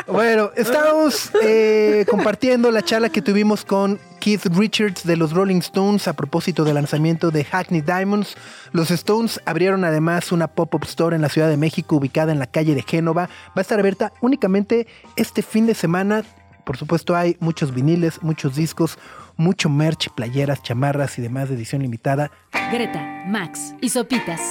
[0.08, 6.08] Bueno, estamos eh, compartiendo la charla que tuvimos con Keith Richards de los Rolling Stones
[6.08, 8.36] a propósito del lanzamiento de Hackney Diamonds.
[8.72, 12.48] Los Stones abrieron además una pop-up store en la Ciudad de México ubicada en la
[12.48, 13.30] calle de Génova.
[13.50, 16.24] Va a estar abierta únicamente este fin de semana.
[16.66, 19.00] Por supuesto hay muchos viniles, muchos discos,
[19.38, 22.32] mucho merch, playeras, chamarras y demás de edición limitada.
[22.72, 24.42] Greta, Max y Sopitas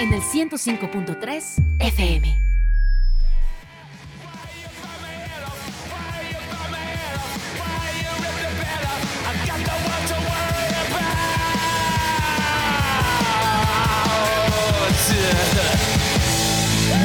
[0.00, 1.42] en el 105.3
[1.80, 2.45] FM.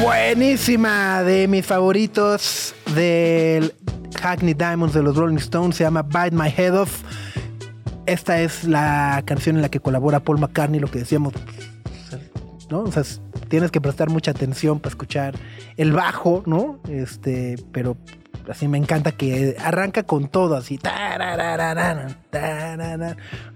[0.02, 3.72] Buenísima, de mis favoritos del
[4.20, 7.02] Hackney Diamonds de los Rolling Stones, se llama Bite My Head Off.
[8.06, 11.34] Esta es la canción en la que colabora Paul McCartney, lo que decíamos,
[12.68, 12.80] ¿no?
[12.80, 13.04] O sea,
[13.48, 15.34] tienes que prestar mucha atención para escuchar
[15.76, 16.80] el bajo, ¿no?
[16.88, 17.96] Este, pero
[18.50, 20.78] así me encanta que arranca con todo, así,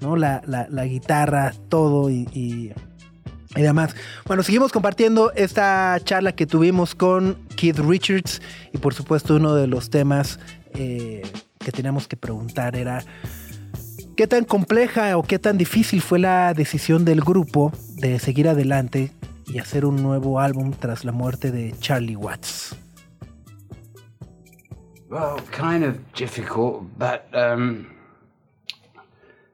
[0.01, 0.17] ¿no?
[0.17, 2.73] La, la- guitarra, todo y
[3.57, 3.95] y demás.
[4.27, 8.43] Bueno, seguimos compartiendo esta charla que tuvimos con Keith Richards
[8.73, 10.39] y por supuesto uno de los temas
[10.75, 11.23] eh,
[11.59, 13.03] que teníamos que preguntar era
[14.17, 19.13] qué tan compleja o qué tan difícil fue la decisión del grupo de seguir adelante
[19.47, 22.77] y hacer un nuevo álbum tras la muerte de Charlie Watts.
[25.09, 27.87] Well, kind of difficult, but um,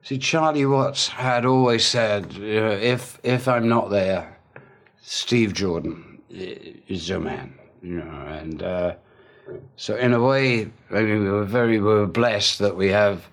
[0.02, 4.38] see, Charlie Watts had always said, you know, if if I'm not there,
[5.02, 8.94] Steve Jordan is your man, you know, and uh,
[9.76, 13.26] so in a way, I mean, we were very we were blessed that we have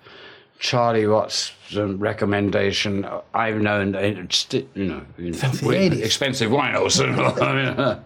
[0.58, 3.06] Charlie Watts' um, recommendation.
[3.32, 4.26] I've known, you know,
[4.74, 7.06] you know the we- expensive wine also.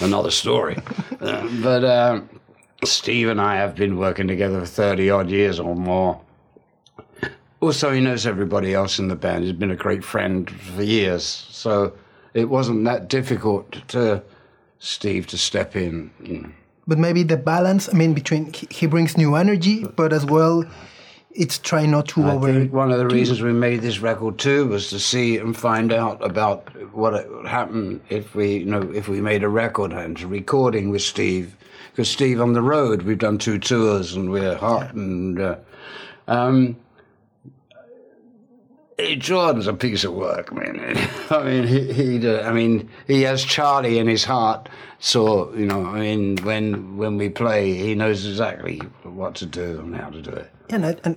[0.00, 0.78] Another story.
[1.20, 2.28] Uh, but um,
[2.84, 6.20] Steve and I have been working together for 30 odd years or more.
[7.60, 9.44] Also, he knows everybody else in the band.
[9.44, 11.24] He's been a great friend for years.
[11.50, 11.92] So
[12.32, 14.22] it wasn't that difficult to
[14.78, 16.10] Steve to step in.
[16.24, 16.50] You know.
[16.86, 20.64] But maybe the balance, I mean, between he- brings new energy, but as well,
[21.32, 22.52] it's trying not to I over.
[22.52, 25.92] think one of the reasons we made this record too was to see and find
[25.92, 30.20] out about what would happen if we, you know, if we made a record and
[30.22, 31.54] recording with Steve.
[31.92, 35.38] Because Steve on the road, we've done two tours and we're hot and.
[35.38, 35.56] Uh,
[36.26, 36.76] um,
[39.18, 40.96] Jordan's a piece of work, man.
[41.30, 44.68] I mean, he, he do- I mean, he has Charlie in his heart.
[44.98, 49.80] So you know, I mean, when when we play, he knows exactly what to do
[49.80, 50.50] and how to do it.
[50.70, 51.16] And- and-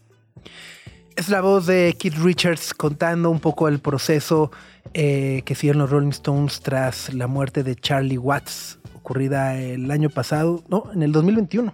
[1.16, 4.52] es la voz de Keith Richards contando un poco el proceso
[4.96, 10.10] eh, que siguieron los Rolling Stones tras la muerte de Charlie Watts, ocurrida el año
[10.10, 11.74] pasado, no, en el 2021.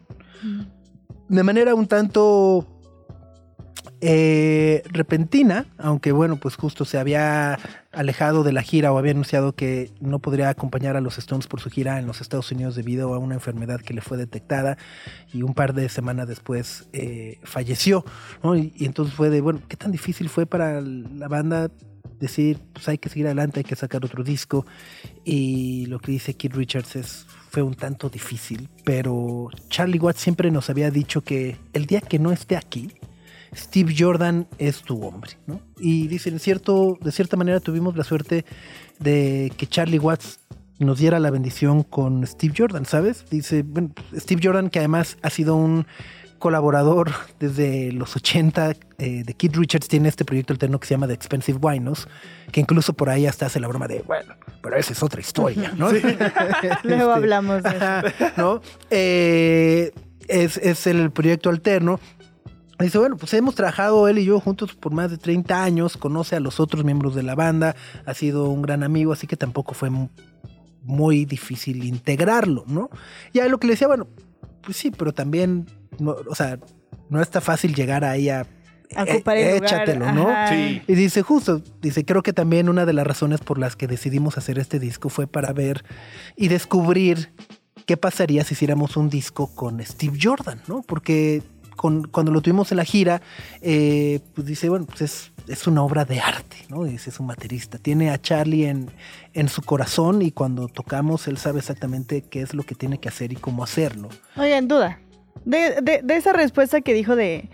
[1.29, 2.65] De manera un tanto
[4.01, 7.59] eh, repentina, aunque bueno, pues justo se había
[7.91, 11.59] alejado de la gira o había anunciado que no podría acompañar a los Stones por
[11.59, 14.77] su gira en los Estados Unidos debido a una enfermedad que le fue detectada
[15.33, 18.05] y un par de semanas después eh, falleció.
[18.55, 21.69] Y, y entonces fue de, bueno, ¿qué tan difícil fue para la banda
[22.19, 24.65] decir, pues hay que seguir adelante, hay que sacar otro disco?
[25.25, 30.51] Y lo que dice Keith Richards es, fue un tanto difícil, pero Charlie Watts siempre
[30.51, 32.91] nos había dicho que el día que no esté aquí,
[33.55, 35.61] Steve Jordan es tu hombre, ¿no?
[35.77, 38.45] Y dicen, cierto, de cierta manera tuvimos la suerte
[38.99, 40.39] de que Charlie Watts
[40.79, 43.25] nos diera la bendición con Steve Jordan, ¿sabes?
[43.29, 45.85] Dice, bueno, Steve Jordan que además ha sido un
[46.39, 51.07] colaborador desde los 80 eh, de Keith Richards tiene este proyecto alterno que se llama
[51.07, 52.07] The Expensive Winos,
[52.51, 55.73] que incluso por ahí hasta hace la broma de, bueno, pero esa es otra historia,
[55.75, 55.91] ¿no?
[55.91, 56.03] Luego
[56.83, 58.31] Este, hablamos de eso.
[58.37, 58.61] ¿no?
[58.89, 59.91] Eh,
[60.27, 61.99] es, es el proyecto alterno.
[62.79, 66.35] Dice, bueno, pues hemos trabajado él y yo juntos por más de 30 años, conoce
[66.35, 67.75] a los otros miembros de la banda,
[68.05, 70.07] ha sido un gran amigo, así que tampoco fue mu-
[70.83, 72.89] muy difícil integrarlo, ¿no?
[73.33, 74.07] Y a lo que le decía, bueno,
[74.61, 75.65] pues sí, pero también,
[75.99, 76.57] no, o sea,
[77.09, 78.45] no está fácil llegar ahí a...
[78.95, 80.29] A ocupar el eh, lugar, échatelo, ¿no?
[80.49, 80.81] Sí.
[80.87, 84.37] Y dice, justo, dice, creo que también una de las razones por las que decidimos
[84.39, 85.83] hacer este disco fue para ver
[86.35, 87.31] y descubrir
[87.85, 90.81] qué pasaría si hiciéramos un disco con Steve Jordan, ¿no?
[90.81, 91.43] Porque
[91.79, 93.21] con- cuando lo tuvimos en la gira,
[93.61, 96.83] eh, pues dice, bueno, pues es, es una obra de arte, ¿no?
[96.83, 97.77] Dice, es un baterista.
[97.77, 98.91] Tiene a Charlie en,
[99.33, 103.07] en su corazón y cuando tocamos, él sabe exactamente qué es lo que tiene que
[103.07, 104.09] hacer y cómo hacerlo.
[104.35, 104.99] Oigan, duda.
[105.45, 107.49] De, de- de esa respuesta que dijo de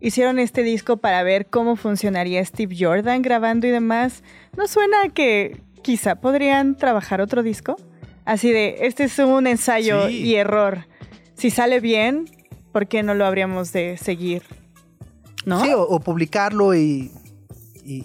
[0.00, 4.22] hicieron este disco para ver cómo funcionaría Steve Jordan grabando y demás,
[4.56, 7.76] ¿no suena a que quizá podrían trabajar otro disco?
[8.24, 10.18] Así de, este es un ensayo Sí.
[10.22, 10.86] y error.
[11.34, 12.26] Si sale bien,
[12.72, 14.42] ¿por qué no lo habríamos de seguir?
[15.44, 15.62] ¿No?
[15.64, 17.10] Sí, o, o publicarlo y,
[17.84, 18.04] y-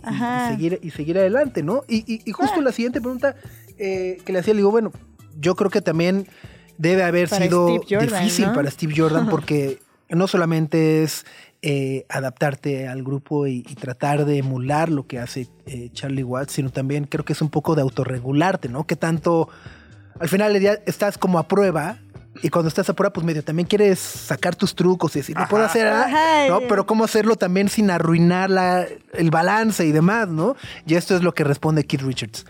[0.49, 1.83] seguir, y seguir adelante, ¿no?
[1.87, 2.63] Y, y- y justo Ah.
[2.63, 3.35] la siguiente pregunta
[3.77, 4.91] eh, que le hacía, le digo, bueno,
[5.39, 6.27] yo creo que también
[6.77, 8.53] debe haber Para sido Jordan, difícil ¿no?
[8.53, 11.25] para Steve Jordan porque no solamente es
[11.63, 16.53] eh, adaptarte al grupo y, y tratar de emular lo que hace eh, Charlie Watts,
[16.53, 18.85] sino también creo que es un poco de autorregularte, ¿no?
[18.85, 19.49] Que tanto,
[20.19, 21.97] al final del día estás como a prueba.
[22.41, 25.47] Y cuando estás a prueba, pues medio también quieres sacar tus trucos y decir, lo
[25.47, 26.61] puedo hacer, ah?" ¿no?
[26.67, 30.55] Pero cómo hacerlo también sin arruinar la- el balance y demás, ¿no?
[30.87, 32.45] Y esto es lo que responde Keith Richards.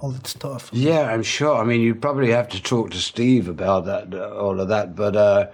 [0.00, 0.68] All that stuff.
[0.72, 1.60] Yeah, I'm sure.
[1.60, 4.94] I mean, you probably have to talk to Steve about that, all of that.
[4.94, 5.46] But uh,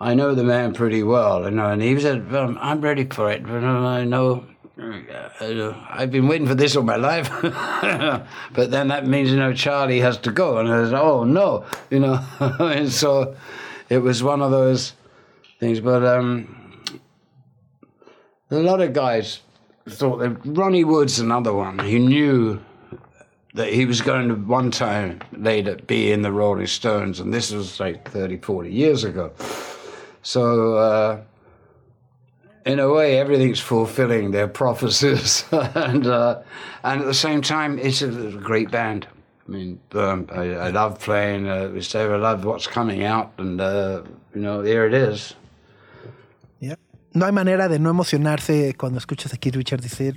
[0.00, 3.28] I know the man pretty well, you know, and he said, well, "I'm ready for
[3.30, 4.44] it." But I know.
[4.78, 7.30] Uh, I've been waiting for this all my life,
[8.52, 11.64] but then that means you know Charlie has to go, and I was oh no,
[11.90, 13.36] you know, and so
[13.88, 14.92] it was one of those
[15.60, 15.80] things.
[15.80, 16.82] But um,
[18.50, 19.40] a lot of guys
[19.88, 21.78] thought that Ronnie Wood's another one.
[21.78, 22.60] He knew
[23.54, 27.50] that he was going to one time later be in the Rolling Stones, and this
[27.50, 29.32] was like 30, 40 years ago.
[30.22, 31.20] So, uh,
[32.66, 36.42] in a way, everything's fulfilling their prophecies, and uh,
[36.82, 38.10] and at the same time, it's a
[38.42, 39.06] great band.
[39.48, 42.10] I mean, um, I, I love playing uh, with Steve.
[42.10, 44.02] I love what's coming out, and uh,
[44.34, 45.34] you know, here it is.
[46.58, 46.74] Yeah.
[47.14, 50.16] No hay manera de no emocionarse cuando escuchas a Keith Richards decir,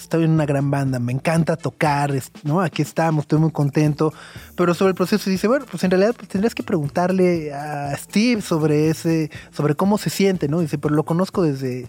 [0.00, 2.60] estoy en una gran banda, me encanta tocar, ¿no?
[2.60, 4.12] Aquí estamos, estoy muy contento.
[4.56, 8.42] Pero sobre el proceso dice, bueno, pues en realidad pues, tendrías que preguntarle a Steve
[8.42, 10.60] sobre ese, sobre cómo se siente, ¿no?
[10.60, 11.88] Dice, pero lo conozco desde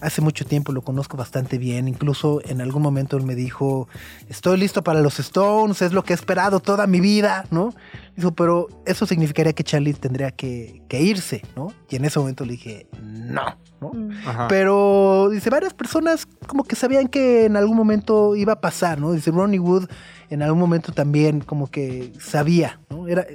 [0.00, 1.88] hace mucho tiempo, lo conozco bastante bien.
[1.88, 3.88] Incluso en algún momento él me dijo,
[4.28, 7.74] estoy listo para los Stones, es lo que he esperado toda mi vida, ¿no?
[8.16, 11.72] Dijo, pero eso significaría que Charlie tendría que, que irse, ¿no?
[11.88, 13.92] Y en ese momento le dije, no, ¿no?
[14.26, 14.48] Ajá.
[14.48, 19.12] Pero dice, varias personas como que sabían que en algún momento iba a pasar, ¿no?
[19.12, 19.88] Dice, Ronnie Wood
[20.30, 23.06] en algún momento también como que sabía, ¿no?
[23.06, 23.26] Era,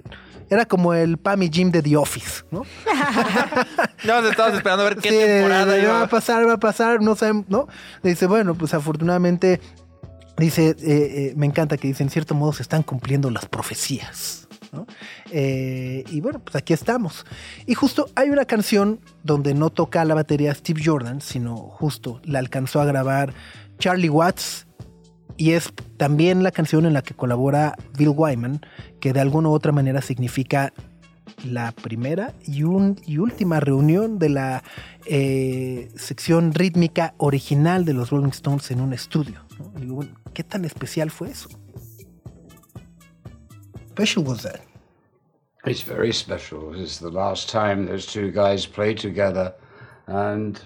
[0.49, 2.63] era como el Pam y Jim de The Office, ¿no?
[4.03, 6.59] Ya nos estabas esperando a ver qué Sí, temporada iba va a pasar, va a
[6.59, 7.67] pasar, no sabemos, ¿no?
[8.03, 9.59] Dice, bueno, pues afortunadamente,
[10.37, 14.46] dice, eh, eh, me encanta que dice, en cierto modo se están cumpliendo las profecías,
[15.31, 17.25] Eh, y bueno, pues aquí estamos.
[17.65, 22.39] Y justo hay una canción donde no toca la batería Steve Jordan, sino justo la
[22.39, 23.33] alcanzó a grabar
[23.79, 24.65] Charlie Watts.
[25.39, 28.61] Y es también la canción en la que colabora Bill Wyman,
[28.99, 30.73] que de alguna u otra manera significa
[31.45, 34.63] la primera y, un- y última reunión de la
[35.05, 39.41] eh, sección rítmica original de los Rolling Stones en un estudio.
[39.79, 41.49] digo, bueno, ¿qué tan especial fue eso?
[43.97, 44.61] Special was that?
[45.65, 46.79] It's very special.
[46.79, 49.55] It's the last time those two guys played together,
[50.05, 50.61] and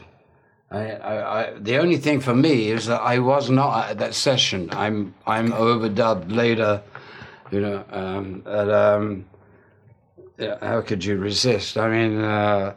[0.69, 4.15] I, I, I, the only thing for me is that I was not at that
[4.15, 4.67] session.
[4.73, 6.83] I'm, I'm overdubbed later,
[7.51, 7.85] you know.
[7.89, 9.25] Um, and, um,
[10.61, 11.77] how could you resist?
[11.77, 12.75] I mean, uh,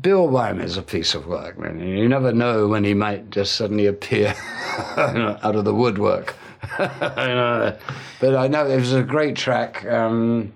[0.00, 1.80] Bill Wyman is a piece of work, man.
[1.80, 4.32] You never know when he might just suddenly appear
[4.96, 6.36] out of the woodwork.
[6.78, 7.76] You know,
[8.20, 9.84] but I know it was a great track.
[9.84, 10.52] Um,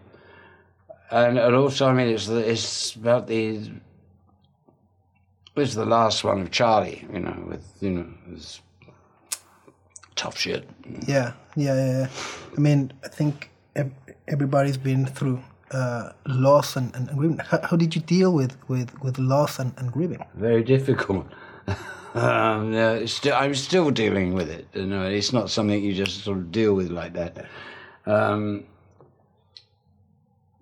[1.10, 3.70] and, and also, I mean, it's the, it's about the
[5.56, 8.60] it's the last one of Charlie, you know, with you know, his
[10.16, 10.68] tough shit.
[11.06, 11.98] Yeah, yeah, yeah.
[11.98, 12.08] yeah.
[12.56, 13.50] I mean, I think
[14.28, 17.38] everybody's been through uh, loss and, and, and grieving.
[17.38, 20.24] How, how did you deal with, with, with loss and, and grieving?
[20.34, 21.26] Very difficult.
[22.14, 24.68] um, it's still, I'm still dealing with it.
[24.72, 27.46] You know, it's not something you just sort of deal with like that.
[28.06, 28.64] Um,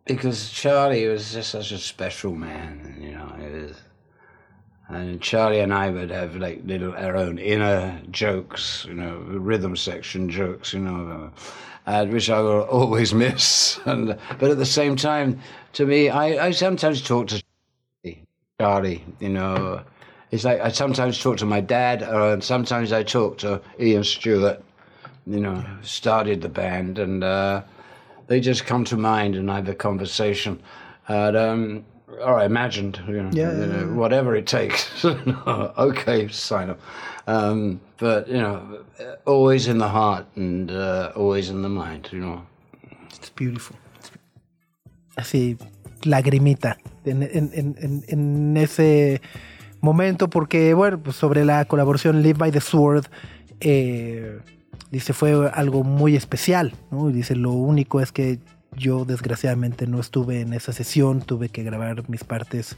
[0.07, 3.35] because Charlie was just such a special man, you know.
[3.39, 3.77] Was,
[4.89, 9.77] and Charlie and I would have like little our own inner jokes, you know, rhythm
[9.77, 11.31] section jokes, you know,
[11.87, 13.79] uh, which I will always miss.
[13.85, 15.41] And but at the same time,
[15.75, 17.43] to me, I, I sometimes talk to
[18.61, 19.83] Charlie, you know.
[20.33, 24.63] It's like I sometimes talk to my dad, or sometimes I talk to Ian Stewart,
[25.27, 27.63] you know, who started the band, and uh,
[28.29, 30.59] they just come to mind and I have a conversation.
[31.09, 33.95] And, um, or I imagined, you know, Yeah, you know, yeah.
[33.95, 35.05] whatever it takes.
[35.05, 36.81] okay, sign up.
[37.27, 38.85] Um, but, you know,
[39.27, 42.43] always in the heart and uh, always in the mind, you know.
[43.17, 43.77] It's beautiful.
[45.17, 45.59] Así,
[46.05, 49.21] lagrimita en, en, en- en ese
[49.83, 53.05] momento, porque, bueno, pues sobre la colaboración Live by the Sword,
[53.61, 54.39] eh,
[54.91, 57.11] dice, fue algo muy especial, ¿no?
[57.11, 58.39] Y dice, lo único es que
[58.77, 62.77] yo desgraciadamente no estuve en esa sesión, tuve que grabar mis partes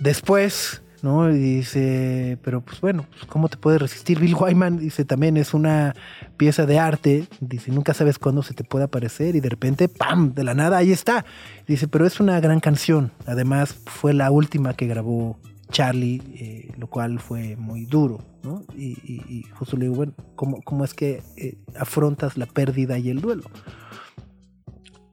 [0.00, 1.30] después, ¿no?
[1.30, 4.18] Y dice, pero pues bueno, pues, ¿cómo te puedes resistir?
[4.18, 5.94] Bill Wyman dice, también es una
[6.38, 10.32] pieza de arte, dice, nunca sabes cuándo se te puede aparecer y de repente, ¡pam!,
[10.32, 11.26] de la nada, ahí está.
[11.68, 16.86] Dice, pero es una gran canción, además fue la última que grabó Charlie, eh, lo
[16.88, 18.62] cual fue muy duro, ¿no?
[18.76, 23.10] Y, y- y justo le digo, bueno, ¿cómo, es que eh, afrontas la pérdida y
[23.10, 23.44] el duelo?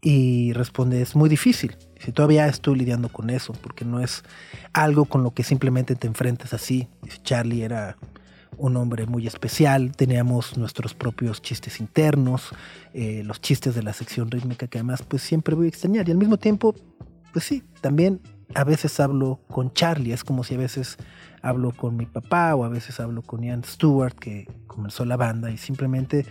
[0.01, 1.75] Y responde, es muy difícil.
[1.95, 4.23] Dice, todavía estoy lidiando con eso, porque no es
[4.73, 6.87] algo con lo que simplemente te enfrentas así.
[7.23, 7.97] Charlie era
[8.57, 12.49] un hombre muy especial, teníamos nuestros propios chistes internos,
[12.93, 16.07] eh, los chistes de la sección rítmica que además pues siempre voy a extrañar.
[16.07, 16.73] Y al mismo tiempo,
[17.31, 18.19] pues sí, también
[18.55, 20.97] a veces hablo con Charlie, es como si a veces
[21.41, 25.51] hablo con mi papá o a veces hablo con Ian Stewart que comenzó la banda
[25.51, 26.25] y simplemente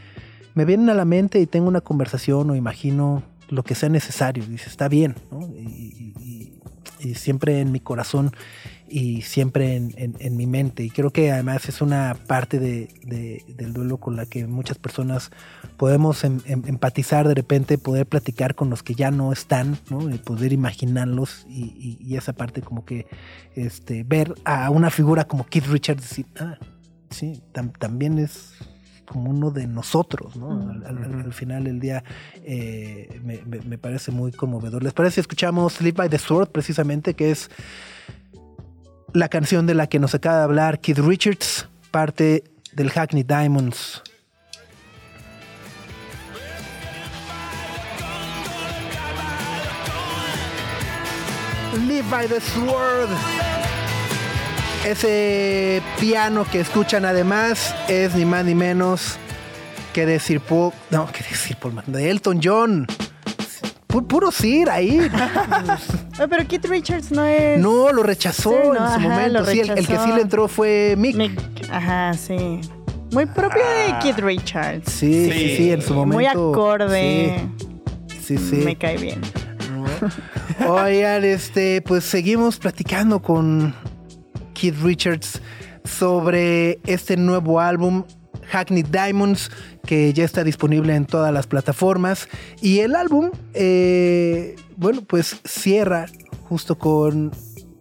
[0.55, 4.45] me vienen a la mente y tengo una conversación o imagino lo que sea necesario.
[4.47, 5.41] Dice, está bien, ¿no?
[5.49, 6.61] Y, y-
[7.01, 8.31] y- siempre en mi corazón
[8.91, 10.83] y siempre en, en- en mi mente.
[10.83, 14.79] Y creo que además es una parte de- de- del duelo con la que muchas
[14.79, 15.31] personas
[15.77, 20.11] podemos em- em- empatizar de repente, poder platicar con los que ya no están, ¿no?
[20.13, 23.07] Y poder imaginarlos y, y- y esa parte como que
[23.55, 26.59] este, ver a una figura como Keith Richards decir, ah,
[27.11, 28.55] sí, tam- también es
[29.07, 30.53] como uno de nosotros, ¿no?
[30.71, 32.05] Al, al- al- al final del día
[32.45, 34.83] eh, me, me- me parece muy conmovedor.
[34.85, 37.51] ¿Les parece escuchamos Sleep by the Sword precisamente, que es
[39.13, 44.03] la canción de la que nos acaba de hablar Keith Richards, parte del Hackney Diamonds?
[51.87, 53.09] Live by the Sword.
[54.85, 59.17] Ese piano que escuchan además es ni más ni menos
[59.93, 62.87] que decir Paul, no, que decir Paul McCartney, de Elton John.
[63.87, 65.01] Pu- puro Sir ahí.
[66.21, 67.59] No, pero Keith Richards no es.
[67.59, 69.45] No, lo rechazó Sí, no, en su ajá, momento.
[69.47, 71.17] Sí, el, el que sí le entró fue Mick.
[71.17, 71.33] Mick.
[71.71, 72.61] Ajá, sí.
[73.11, 74.93] Muy propio de Keith Richards.
[74.93, 76.15] Sí, sí, sí, en su momento.
[76.15, 77.41] Muy acorde.
[78.23, 78.57] Sí, sí.
[78.57, 79.23] Me cae bien.
[80.69, 83.75] Oigan, este, pues seguimos platicando con
[84.53, 85.41] Keith Richards
[85.85, 88.05] sobre este nuevo álbum,
[88.51, 89.51] Hackney Diamonds,
[89.87, 92.29] que ya está disponible en todas las plataformas.
[92.61, 96.07] Y el álbum, eh, bueno, pues cierra
[96.49, 97.31] justo con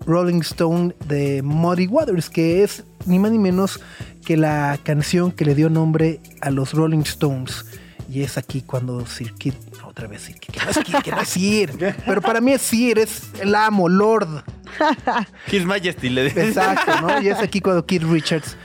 [0.06, 3.80] Rolling Stone de Muddy Waters, que es ni más ni menos
[4.26, 7.66] que la canción que le dio nombre a los Rolling Stones.
[8.12, 9.56] Y es aquí cuando Sir Keith,
[9.86, 12.52] otra vez Sir Keith, que no es Keith, que no es Sir, pero para mí
[12.54, 14.44] es Sir, es el amo, Lord.
[15.52, 16.48] His Majesty le dice.
[16.48, 17.22] Exacto, ¿no?
[17.22, 18.58] Y es aquí cuando Keith Richards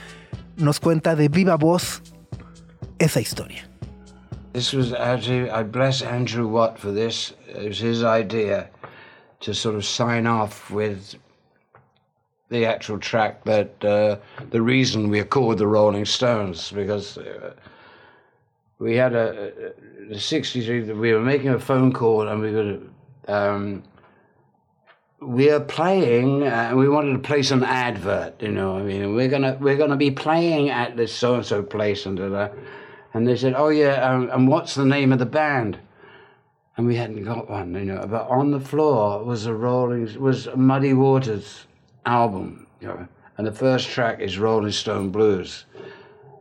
[0.57, 2.01] nos cuenta de viva voz
[2.99, 3.63] esa historia.
[4.53, 7.33] This was actually, I bless Andrew Watt for this.
[7.47, 8.69] It was his idea
[9.41, 11.15] to sort of sign off with
[12.49, 14.17] the actual track that uh,
[14.51, 17.53] the reason we are called the Rolling Stones because uh,
[18.79, 19.51] we had a,
[20.07, 22.79] a the 63 we were making a phone call and we were
[23.27, 23.83] um,
[25.21, 29.29] we are playing uh, we wanted to place an advert you know i mean we're
[29.29, 32.49] gonna we're gonna be playing at this so and so place and da,
[33.13, 35.79] and they said oh yeah um, and what's the name of the band?
[36.77, 40.49] And we hadn't got one you know but on the floor was a rolling was
[40.55, 41.65] muddy waters
[42.05, 43.07] album you know
[43.37, 45.65] and the first track is rolling stone blues.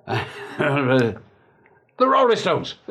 [1.97, 2.75] The rolling stones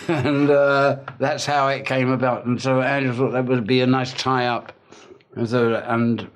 [0.08, 2.44] and uh, that's how it came about.
[2.46, 4.72] And so Andrew thought that would be a nice tie up.
[5.36, 6.28] And so, and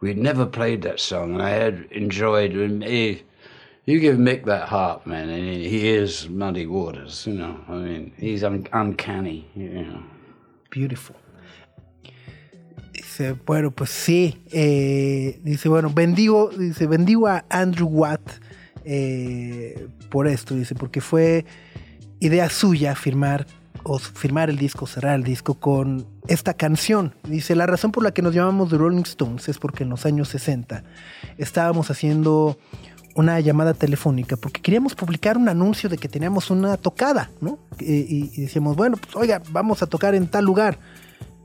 [0.00, 2.52] we'd never played that song, and I had enjoyed.
[2.52, 3.22] And he,
[3.84, 7.26] you give Mick that harp, man, and he, is Muddy Waters.
[7.26, 9.48] You know, I mean, he's un- uncanny.
[9.54, 10.02] You know.
[10.70, 11.16] Beautiful.
[12.92, 14.38] Dice, bueno, pues sí.
[14.52, 18.40] eh, dice, bueno, bendigo, dice, bendigo a Andrew Watt
[18.84, 21.44] eh, por esto, dice, porque fue
[22.20, 23.46] idea suya firmar
[23.82, 27.14] o firmar el disco, cerrar el disco con esta canción.
[27.24, 30.06] Dice, la razón por la que nos llamamos The Rolling Stones es porque en los
[30.06, 30.82] años 60
[31.38, 32.58] estábamos haciendo
[33.14, 37.58] una llamada telefónica porque queríamos publicar un anuncio de que teníamos una tocada, ¿no?
[37.78, 40.78] Y, y decíamos, bueno, pues oiga, vamos a tocar en tal lugar.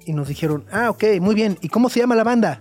[0.05, 1.57] Y nos dijeron, ah, ok, muy bien.
[1.61, 2.59] ¿Y cómo se llama la banda?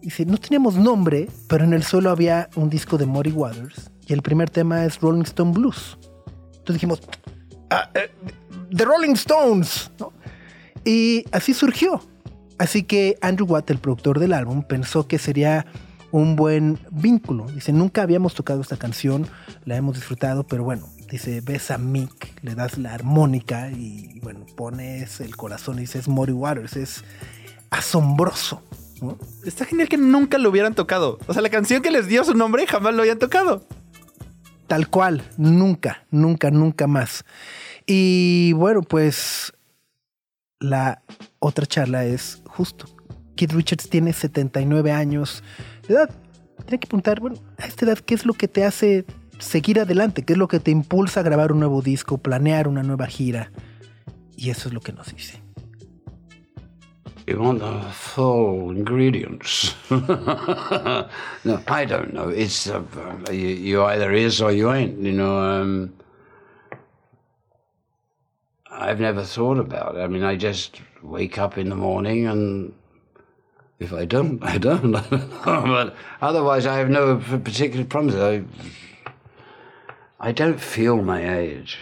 [0.00, 4.12] Dice, no teníamos nombre, pero en el suelo había un disco de Muddy Waters y
[4.12, 5.98] el primer tema es Rolling Stone Blues.
[6.64, 7.02] Entonces dijimos,
[7.70, 8.10] "Ah, eh,
[8.74, 9.90] The Rolling Stones.
[9.98, 10.12] ¿no?
[10.84, 12.02] Y así surgió.
[12.58, 15.66] Así que Andrew Watt, el productor del álbum, pensó que sería
[16.10, 17.46] un buen vínculo.
[17.46, 19.26] Dice, nunca habíamos tocado esta canción,
[19.64, 24.46] la hemos disfrutado, pero bueno, dice, ves a Mick, le das la armónica y bueno,
[24.56, 27.04] pones el corazón y dices, Muddy Waters, es
[27.70, 28.62] asombroso.
[29.44, 31.18] Está genial que nunca lo hubieran tocado.
[31.26, 33.66] O sea, la canción que les dio su nombre jamás lo habían tocado.
[34.66, 37.24] Tal cual, nunca, nunca, nunca más.
[37.86, 39.52] Y bueno, pues
[40.58, 41.02] la
[41.38, 42.86] otra charla es justo.
[43.36, 45.42] Keith Richards tiene 79 años
[45.86, 46.10] de edad.
[46.64, 49.04] Tiene que preguntar, bueno, a esta edad, ¿qué es lo que te hace
[49.38, 50.22] seguir adelante?
[50.22, 53.50] ¿Qué es lo que te impulsa a grabar un nuevo disco, planear una nueva gira?
[54.36, 55.43] Y eso es lo que nos dice.
[57.26, 59.74] You want the full ingredients?
[59.90, 61.08] no,
[61.68, 62.28] I don't know.
[62.28, 62.82] It's uh,
[63.30, 64.98] you, you either is or you ain't.
[64.98, 65.38] You know.
[65.38, 65.94] Um,
[68.70, 70.00] I've never thought about it.
[70.00, 72.74] I mean, I just wake up in the morning and
[73.78, 74.92] if I don't, I don't.
[75.44, 78.16] but otherwise, I have no particular problems.
[78.16, 78.44] I,
[80.20, 81.78] I don't feel my age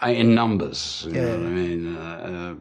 [0.00, 1.06] I, in numbers.
[1.08, 1.96] You know what I mean?
[1.96, 2.54] Uh, uh,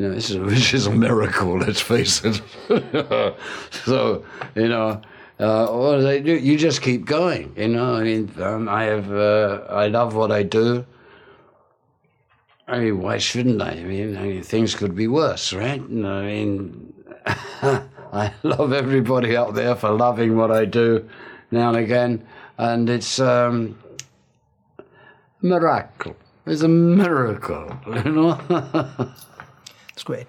[0.00, 2.40] you know, this is, which is a miracle, let's face it.
[3.84, 4.24] so,
[4.54, 5.02] you know,
[5.38, 6.38] uh, what do they do?
[6.38, 7.96] You just keep going, you know.
[7.96, 10.86] I mean, um, I have, uh, I love what I do.
[12.66, 13.72] I mean, why shouldn't I?
[13.72, 15.82] I mean, I mean things could be worse, right?
[15.82, 16.94] I mean,
[17.26, 21.06] I love everybody out there for loving what I do
[21.50, 22.26] now and again,
[22.56, 23.78] and it's um,
[24.78, 24.84] a
[25.42, 26.16] miracle.
[26.46, 29.10] It's a miracle, you know.
[30.00, 30.26] It's great.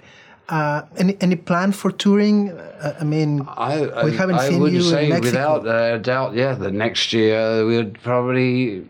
[0.50, 2.52] Uh, any any plan for touring?
[2.52, 5.60] Uh, I mean, I, I, we haven't I seen would you say in Mexico.
[5.60, 8.86] without a doubt, yeah, the next year we would probably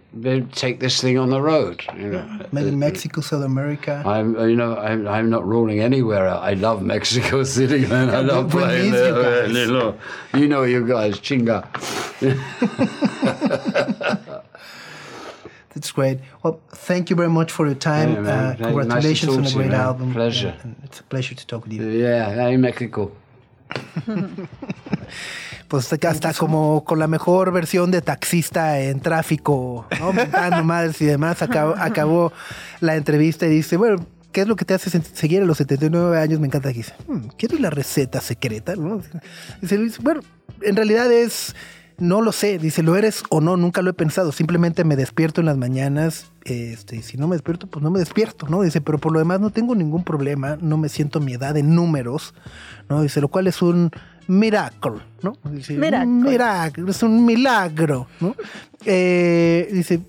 [0.54, 1.84] take this thing on the road.
[1.96, 4.02] You know, Maybe Mexico, South America.
[4.04, 6.42] I'm, you know, I'm, I'm not ruling anywhere out.
[6.42, 8.10] I love Mexico City, man.
[8.10, 9.10] I love playing there.
[9.10, 9.52] you guys.
[9.56, 9.96] You know,
[10.34, 11.62] you know, you guys, chinga.
[15.74, 16.20] That's great.
[16.44, 18.14] Well, thank you very much for your time.
[18.14, 19.80] Yeah, uh, Nice congratulations talk on a you, great man.
[19.82, 20.14] album.
[20.14, 20.54] Pleasure.
[20.64, 21.88] And it's a pleasure to talk with you.
[21.88, 23.12] Yeah, hey, Mexico.
[25.68, 30.12] Pues está como con la mejor versión de taxista en tráfico, ¿no?
[30.12, 31.42] Mentando madres y demás.
[31.42, 32.34] Acabó, acabó
[32.82, 36.20] la entrevista y dice, bueno, ¿qué es lo que te hace seguir a los 79
[36.20, 36.42] años?
[36.42, 38.76] Me encanta que dice, "Hmm, ¿quieres la receta secreta?
[38.76, 39.02] ¿no?
[39.62, 40.20] Dice, Luis, bueno,
[40.62, 41.56] en realidad es,
[42.02, 45.40] no lo sé, dice, lo eres o no, nunca lo he pensado, simplemente me despierto
[45.40, 48.64] en las mañanas, este, y si no me despierto, pues no me despierto, ¿no?
[48.64, 51.76] Dice, pero por lo demás no tengo ningún problema, no me siento mi edad en
[51.76, 52.34] números,
[52.90, 53.04] ¿no?
[53.04, 53.92] Dice, lo cual es un
[54.28, 55.34] miracle, ¿no?
[55.52, 56.08] Dice, Miracle.
[56.08, 58.36] un milagro, es un milagro, ¿no?
[58.84, 60.02] Eh, dice,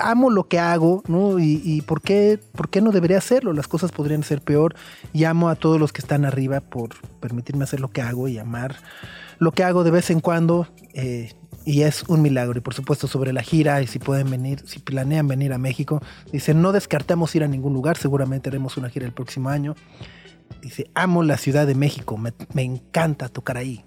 [0.00, 1.38] amo lo que hago, ¿no?
[1.38, 3.52] Y, ¿por, qué, por qué no debería hacerlo?
[3.52, 4.74] Las cosas podrían ser peor.
[5.12, 6.90] Y amo a todos los que están arriba por
[7.20, 8.76] permitirme hacer lo que hago y amar
[9.38, 10.68] lo que hago de vez en cuando.
[10.94, 11.32] eh,
[11.64, 12.58] y es un milagro.
[12.58, 16.02] Y por supuesto sobre la gira y si pueden venir, si planean venir a México.
[16.32, 19.74] Dice, no descartamos ir a ningún lugar, seguramente haremos una gira el próximo año.
[20.60, 23.84] Dice, amo la Ciudad de México, me, me encanta tocar ahí.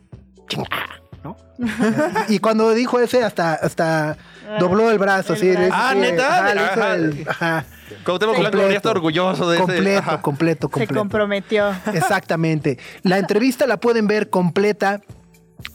[0.47, 0.67] Chinga,
[1.25, 1.35] ¿no?
[2.29, 4.15] y cuando dijo ese, hasta, hasta
[4.59, 5.33] dobló el brazo.
[5.33, 5.73] el brazo.
[5.73, 6.37] Ah, sí, ¿neta?
[6.37, 6.95] ajá, Ajá.
[6.95, 7.65] el- ajá.
[8.03, 9.65] Cuauhtémoc Blanco habría estado orgulloso de ese.
[9.65, 10.21] completo, Ajá.
[10.21, 10.95] completo, Se completo.
[10.95, 11.69] comprometió.
[11.93, 12.79] Exactamente.
[13.03, 15.01] La entrevista la pueden ver completa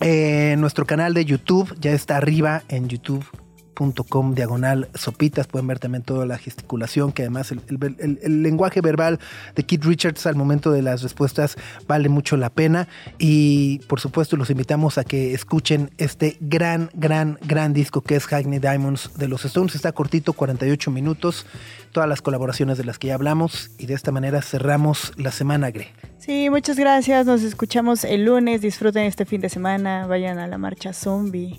[0.01, 1.75] en nuestro canal de YouTube.
[1.81, 3.25] Ya está arriba en YouTube.
[3.71, 5.47] facebook.com diagonal sopitas.
[5.47, 9.19] Pueden ver también toda la gesticulación, que además el, lenguaje verbal
[9.55, 11.57] de Keith Richards al momento de las respuestas
[11.87, 12.89] vale mucho la pena.
[13.19, 18.27] Y por supuesto los invitamos a que escuchen este gran, gran, gran disco que es
[18.27, 19.75] Hackney Diamonds de los Stones.
[19.75, 21.47] Está cortito, 48 minutos.
[21.93, 23.71] Todas las colaboraciones de las que ya hablamos.
[23.79, 25.89] Y de esta manera cerramos la semana, Gre.
[26.19, 27.27] Sí, muchas gracias.
[27.27, 28.61] Nos escuchamos el lunes.
[28.61, 30.07] Disfruten este fin de semana.
[30.07, 31.59] Vayan a la marcha zombie.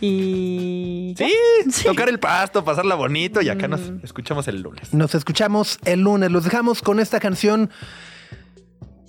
[0.00, 1.14] Y.
[1.18, 1.26] ya.
[1.70, 4.00] Sí, tocar el pasto, pasarla bonito y acá nos Mm.
[4.02, 4.92] escuchamos el lunes.
[4.94, 6.30] Nos escuchamos el lunes.
[6.30, 7.70] Los dejamos con esta canción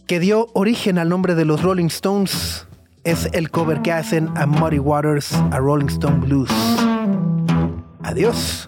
[0.08, 2.68] que dio origen al nombre de los Rolling Stones.
[3.04, 6.50] Es el cover que hacen a Muddy Waters, a Rolling Stone Blues.
[8.04, 8.68] Adiós.